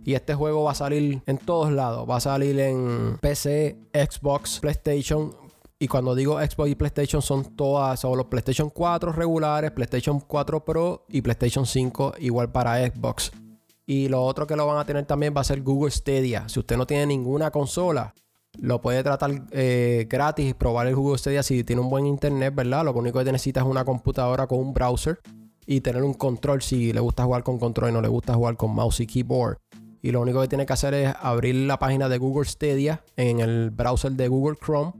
Y 0.04 0.14
este 0.14 0.34
juego 0.34 0.64
va 0.64 0.72
a 0.72 0.74
salir 0.74 1.22
en 1.26 1.38
todos 1.38 1.70
lados. 1.72 2.08
Va 2.08 2.16
a 2.16 2.20
salir 2.20 2.58
en 2.58 3.18
PC, 3.20 3.78
Xbox, 3.92 4.60
PlayStation. 4.60 5.34
Y 5.78 5.88
cuando 5.88 6.14
digo 6.14 6.38
Xbox 6.40 6.70
y 6.70 6.74
PlayStation 6.74 7.20
son 7.20 7.56
todas, 7.56 8.00
son 8.00 8.16
los 8.16 8.26
PlayStation 8.26 8.70
4 8.70 9.12
regulares, 9.12 9.70
PlayStation 9.72 10.20
4 10.20 10.64
Pro 10.64 11.04
y 11.08 11.20
PlayStation 11.20 11.66
5 11.66 12.14
igual 12.20 12.50
para 12.50 12.86
Xbox. 12.86 13.32
Y 13.86 14.08
lo 14.08 14.22
otro 14.22 14.46
que 14.46 14.56
lo 14.56 14.66
van 14.66 14.78
a 14.78 14.86
tener 14.86 15.04
también 15.04 15.34
va 15.36 15.42
a 15.42 15.44
ser 15.44 15.62
Google 15.62 15.90
Stadia. 15.90 16.48
Si 16.48 16.58
usted 16.58 16.76
no 16.76 16.86
tiene 16.86 17.06
ninguna 17.06 17.50
consola, 17.50 18.14
lo 18.58 18.80
puede 18.80 19.02
tratar 19.02 19.30
eh, 19.50 20.06
gratis 20.08 20.50
y 20.50 20.54
probar 20.54 20.86
el 20.86 20.94
Google 20.94 21.18
Stadia 21.18 21.42
si 21.42 21.64
tiene 21.64 21.82
un 21.82 21.90
buen 21.90 22.06
internet, 22.06 22.54
¿verdad? 22.54 22.84
Lo 22.84 22.92
único 22.92 23.18
que 23.22 23.32
necesita 23.32 23.60
es 23.60 23.66
una 23.66 23.84
computadora 23.84 24.46
con 24.46 24.58
un 24.58 24.72
browser 24.72 25.20
y 25.66 25.80
tener 25.80 26.02
un 26.02 26.14
control 26.14 26.62
si 26.62 26.92
le 26.92 27.00
gusta 27.00 27.24
jugar 27.24 27.42
con 27.42 27.58
control 27.58 27.90
y 27.90 27.92
no 27.92 28.00
le 28.00 28.08
gusta 28.08 28.34
jugar 28.34 28.56
con 28.56 28.74
mouse 28.74 29.00
y 29.00 29.06
keyboard. 29.06 29.58
Y 30.02 30.12
lo 30.12 30.20
único 30.20 30.40
que 30.40 30.48
tiene 30.48 30.66
que 30.66 30.72
hacer 30.72 30.94
es 30.94 31.14
abrir 31.20 31.54
la 31.54 31.78
página 31.78 32.08
de 32.08 32.18
Google 32.18 32.46
Stadia 32.46 33.02
en 33.16 33.40
el 33.40 33.70
browser 33.70 34.12
de 34.12 34.28
Google 34.28 34.56
Chrome 34.62 34.92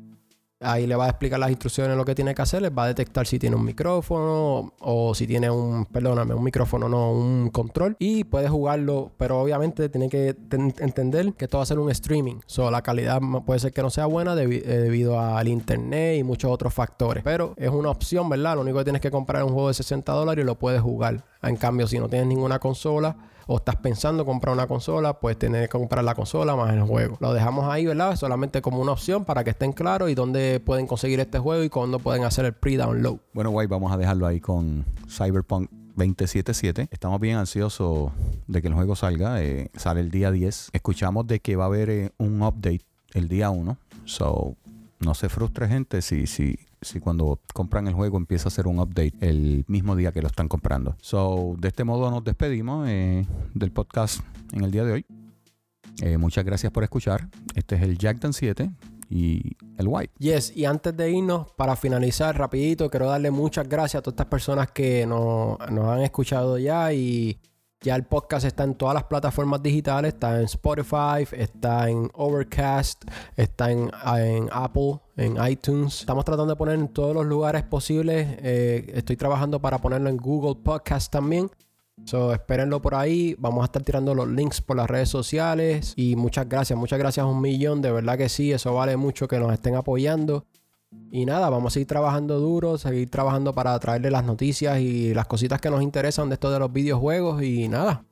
Ahí 0.64 0.87
le 0.87 0.96
va 0.96 1.07
a 1.07 1.09
explicar 1.11 1.38
las 1.38 1.50
instrucciones 1.50 1.96
lo 1.96 2.05
que 2.05 2.14
tiene 2.14 2.35
que 2.35 2.42
hacer. 2.42 2.62
Les 2.62 2.72
va 2.72 2.85
a 2.85 2.88
detectar 2.88 3.27
si 3.27 3.38
tiene 3.38 3.57
un 3.57 3.64
micrófono 3.64 4.72
o 4.81 5.14
si 5.14 5.27
tiene 5.27 5.50
un, 5.50 5.87
perdóname, 5.87 6.35
un 6.35 6.42
micrófono, 6.42 6.88
no, 6.88 7.12
un 7.12 7.50
control. 7.50 7.96
Y 7.98 8.24
puede 8.24 8.48
jugarlo, 8.48 9.12
pero 9.16 9.40
obviamente 9.40 9.88
tiene 9.88 10.09
que 10.09 10.37
entender 10.50 11.35
que 11.35 11.44
esto 11.44 11.59
va 11.59 11.62
a 11.62 11.66
ser 11.66 11.79
un 11.79 11.90
streaming. 11.90 12.37
So, 12.46 12.70
la 12.70 12.83
calidad 12.83 13.20
puede 13.44 13.61
ser 13.61 13.72
que 13.72 13.83
no 13.83 13.90
sea 13.90 14.07
buena 14.07 14.35
eh, 14.35 14.46
debido 14.46 15.20
al 15.20 15.48
internet 15.48 16.18
y 16.18 16.24
muchos 16.24 16.50
otros 16.50 16.72
factores. 16.72 17.22
Pero 17.22 17.55
es 17.57 17.70
una 17.70 17.90
opción, 17.90 18.29
¿verdad? 18.29 18.57
Lo 18.57 18.62
único 18.62 18.79
que 18.79 18.85
tienes 18.85 19.03
que 19.03 19.11
comprar 19.11 19.42
es 19.42 19.48
un 19.48 19.55
juego 19.55 19.68
de 19.68 19.74
60 19.74 20.12
dólares 20.12 20.42
y 20.42 20.46
lo 20.46 20.59
puedes 20.59 20.81
jugar. 20.81 21.24
En 21.42 21.57
cambio, 21.57 21.87
si 21.87 21.98
no 21.98 22.09
tienes 22.09 22.27
ninguna 22.27 22.59
consola, 22.59 23.16
o 23.46 23.57
estás 23.57 23.76
pensando 23.76 24.24
comprar 24.24 24.54
una 24.54 24.66
consola, 24.66 25.18
pues 25.20 25.38
tienes 25.38 25.62
que 25.62 25.68
comprar 25.68 26.04
la 26.04 26.14
consola 26.14 26.57
más 26.57 26.72
el 26.72 26.83
juego. 26.83 27.16
Lo 27.20 27.33
dejamos 27.33 27.70
ahí, 27.70 27.87
¿verdad? 27.87 28.16
Solamente 28.16 28.62
como 28.62 28.80
una 28.80 28.92
opción 28.92 29.24
para 29.24 29.44
que 29.44 29.50
estén 29.50 29.72
claros 29.72 30.11
y 30.11 30.14
dónde 30.14 30.61
pueden 30.61 30.87
conseguir 30.87 31.20
este 31.20 31.38
juego 31.38 31.62
y 31.62 31.68
cuándo 31.68 31.98
pueden 31.98 32.24
hacer 32.24 32.44
el 32.44 32.52
pre-download. 32.52 33.18
Bueno, 33.33 33.50
guay, 33.50 33.66
vamos 33.66 33.92
a 33.92 33.96
dejarlo 33.96 34.26
ahí 34.26 34.40
con 34.40 34.85
Cyberpunk 35.09 35.70
2077. 35.96 36.88
Estamos 36.90 37.20
bien 37.20 37.37
ansiosos 37.37 38.11
de 38.46 38.62
que 38.62 38.68
el 38.68 38.74
juego 38.74 38.96
salga. 38.96 39.42
Eh, 39.42 39.70
sale 39.76 40.00
el 40.00 40.11
día 40.11 40.30
10. 40.30 40.70
Escuchamos 40.72 41.26
de 41.26 41.40
que 41.40 41.57
va 41.57 41.64
a 41.64 41.66
haber 41.66 41.90
eh, 41.90 42.11
un 42.18 42.42
update 42.42 42.83
el 43.12 43.28
día 43.28 43.50
1. 43.50 43.76
So, 44.04 44.57
no 45.00 45.14
se 45.14 45.28
frustre 45.28 45.68
gente 45.68 46.02
si, 46.02 46.26
si, 46.26 46.59
si 46.85 47.01
cuando 47.01 47.40
compran 47.53 47.88
el 47.88 47.94
juego 47.94 48.16
empieza 48.16 48.47
a 48.47 48.49
hacer 48.49 48.66
un 48.66 48.79
update 48.79 49.14
el 49.20 49.64
mismo 49.68 49.97
día 49.97 50.12
que 50.12 50.23
lo 50.23 50.29
están 50.29 50.49
comprando. 50.49 50.97
So, 51.01 51.55
de 51.59 51.68
este 51.68 51.85
modo 51.85 52.11
nos 52.11 52.25
despedimos 52.25 52.88
eh, 52.88 53.27
del 53.55 53.73
podcast 53.73 54.20
en 54.53 54.64
el 54.64 54.70
día 54.70 54.85
de 54.85 54.92
hoy. 54.92 55.07
Eh, 56.03 56.18
muchas 56.18 56.44
gracias 56.44 56.73
por 56.73 56.83
escuchar. 56.83 57.29
Este 57.55 57.77
es 57.77 57.83
el 57.83 57.99
Jackdan 57.99 58.33
7 58.33 58.70
y 59.09 59.57
el 59.79 59.87
White. 59.87 60.12
Yes, 60.18 60.57
y 60.57 60.64
antes 60.64 60.97
de 60.97 61.11
irnos, 61.11 61.53
para 61.57 61.77
finalizar 61.77 62.37
rapidito, 62.37 62.90
quiero 62.90 63.07
darle 63.07 63.31
muchas 63.31 63.68
gracias 63.68 64.01
a 64.01 64.03
todas 64.03 64.14
estas 64.14 64.27
personas 64.27 64.70
que 64.70 65.07
nos, 65.07 65.59
nos 65.70 65.88
han 65.88 66.01
escuchado 66.03 66.59
ya 66.59 66.92
y 66.92 67.38
ya 67.85 67.94
el 67.97 68.05
podcast 68.05 68.47
está 68.47 68.64
en 68.64 68.75
todas 68.75 68.94
las 68.94 69.05
plataformas 69.05 69.62
digitales, 69.62 70.14
está 70.14 70.38
en 70.38 70.47
Spotify, 70.47 71.29
está 71.33 71.90
en 71.90 72.11
Overcast, 72.14 73.05
está 73.37 73.70
en, 73.70 73.90
Apple, 74.51 75.01
en 75.18 75.37
iTunes. 75.47 76.01
Estamos 76.01 76.25
tratando 76.25 76.55
de 76.55 76.57
poner 76.57 76.77
en 76.77 76.88
todos 76.88 77.14
los 77.14 77.27
lugares 77.27 77.62
posibles. 77.62 78.27
Eh, 78.40 78.90
estoy 78.94 79.16
trabajando 79.16 79.61
para 79.61 79.79
ponerlo 79.79 80.09
en 80.09 80.16
Google 80.16 80.62
Podcast 80.62 81.12
también. 81.12 81.51
So, 82.07 82.33
espérenlo 82.33 82.81
por 82.81 82.94
ahí. 82.94 83.37
Vamos 83.38 83.61
a 83.61 83.66
estar 83.66 83.83
tirando 83.83 84.14
los 84.14 84.29
links 84.29 84.62
por 84.62 84.79
las 84.79 84.88
redes 84.88 85.11
sociales. 85.11 85.92
Y 85.94 86.16
muchas 86.16 86.49
gracias, 86.49 86.79
muchas 86.79 86.99
gracias 86.99 87.27
un 87.27 87.42
millón. 87.42 87.83
De 87.83 87.92
verdad 87.92 88.16
que 88.16 88.31
sí, 88.31 88.51
eso 88.51 88.73
vale 88.73 88.97
mucho 88.97 89.29
que 89.29 89.38
nos 89.38 89.53
estén 89.53 89.75
apoyando. 89.75 90.47
Y 91.11 91.26
nada, 91.26 91.48
vamos 91.48 91.72
a 91.72 91.74
seguir 91.74 91.87
trabajando 91.87 92.40
duro, 92.40 92.76
seguir 92.76 93.09
trabajando 93.09 93.52
para 93.52 93.78
traerle 93.78 94.11
las 94.11 94.24
noticias 94.24 94.80
y 94.80 95.14
las 95.14 95.26
cositas 95.26 95.61
que 95.61 95.70
nos 95.70 95.80
interesan 95.80 96.28
de 96.28 96.35
esto 96.35 96.50
de 96.50 96.59
los 96.59 96.72
videojuegos. 96.72 97.42
Y 97.42 97.68
nada, 97.68 98.04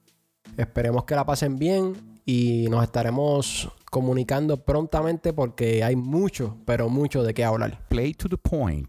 esperemos 0.57 1.05
que 1.05 1.17
la 1.17 1.27
pasen 1.27 1.57
bien 1.57 2.21
y 2.25 2.67
nos 2.71 2.85
estaremos 2.85 3.69
comunicando 3.91 4.57
prontamente 4.57 5.33
porque 5.33 5.83
hay 5.83 5.97
mucho, 5.97 6.57
pero 6.65 6.89
mucho 6.89 7.23
de 7.25 7.35
qué 7.35 7.45
hablar. 7.45 7.79
Play 7.89 8.15
to 8.15 8.29
the 8.29 8.37
point. 8.37 8.89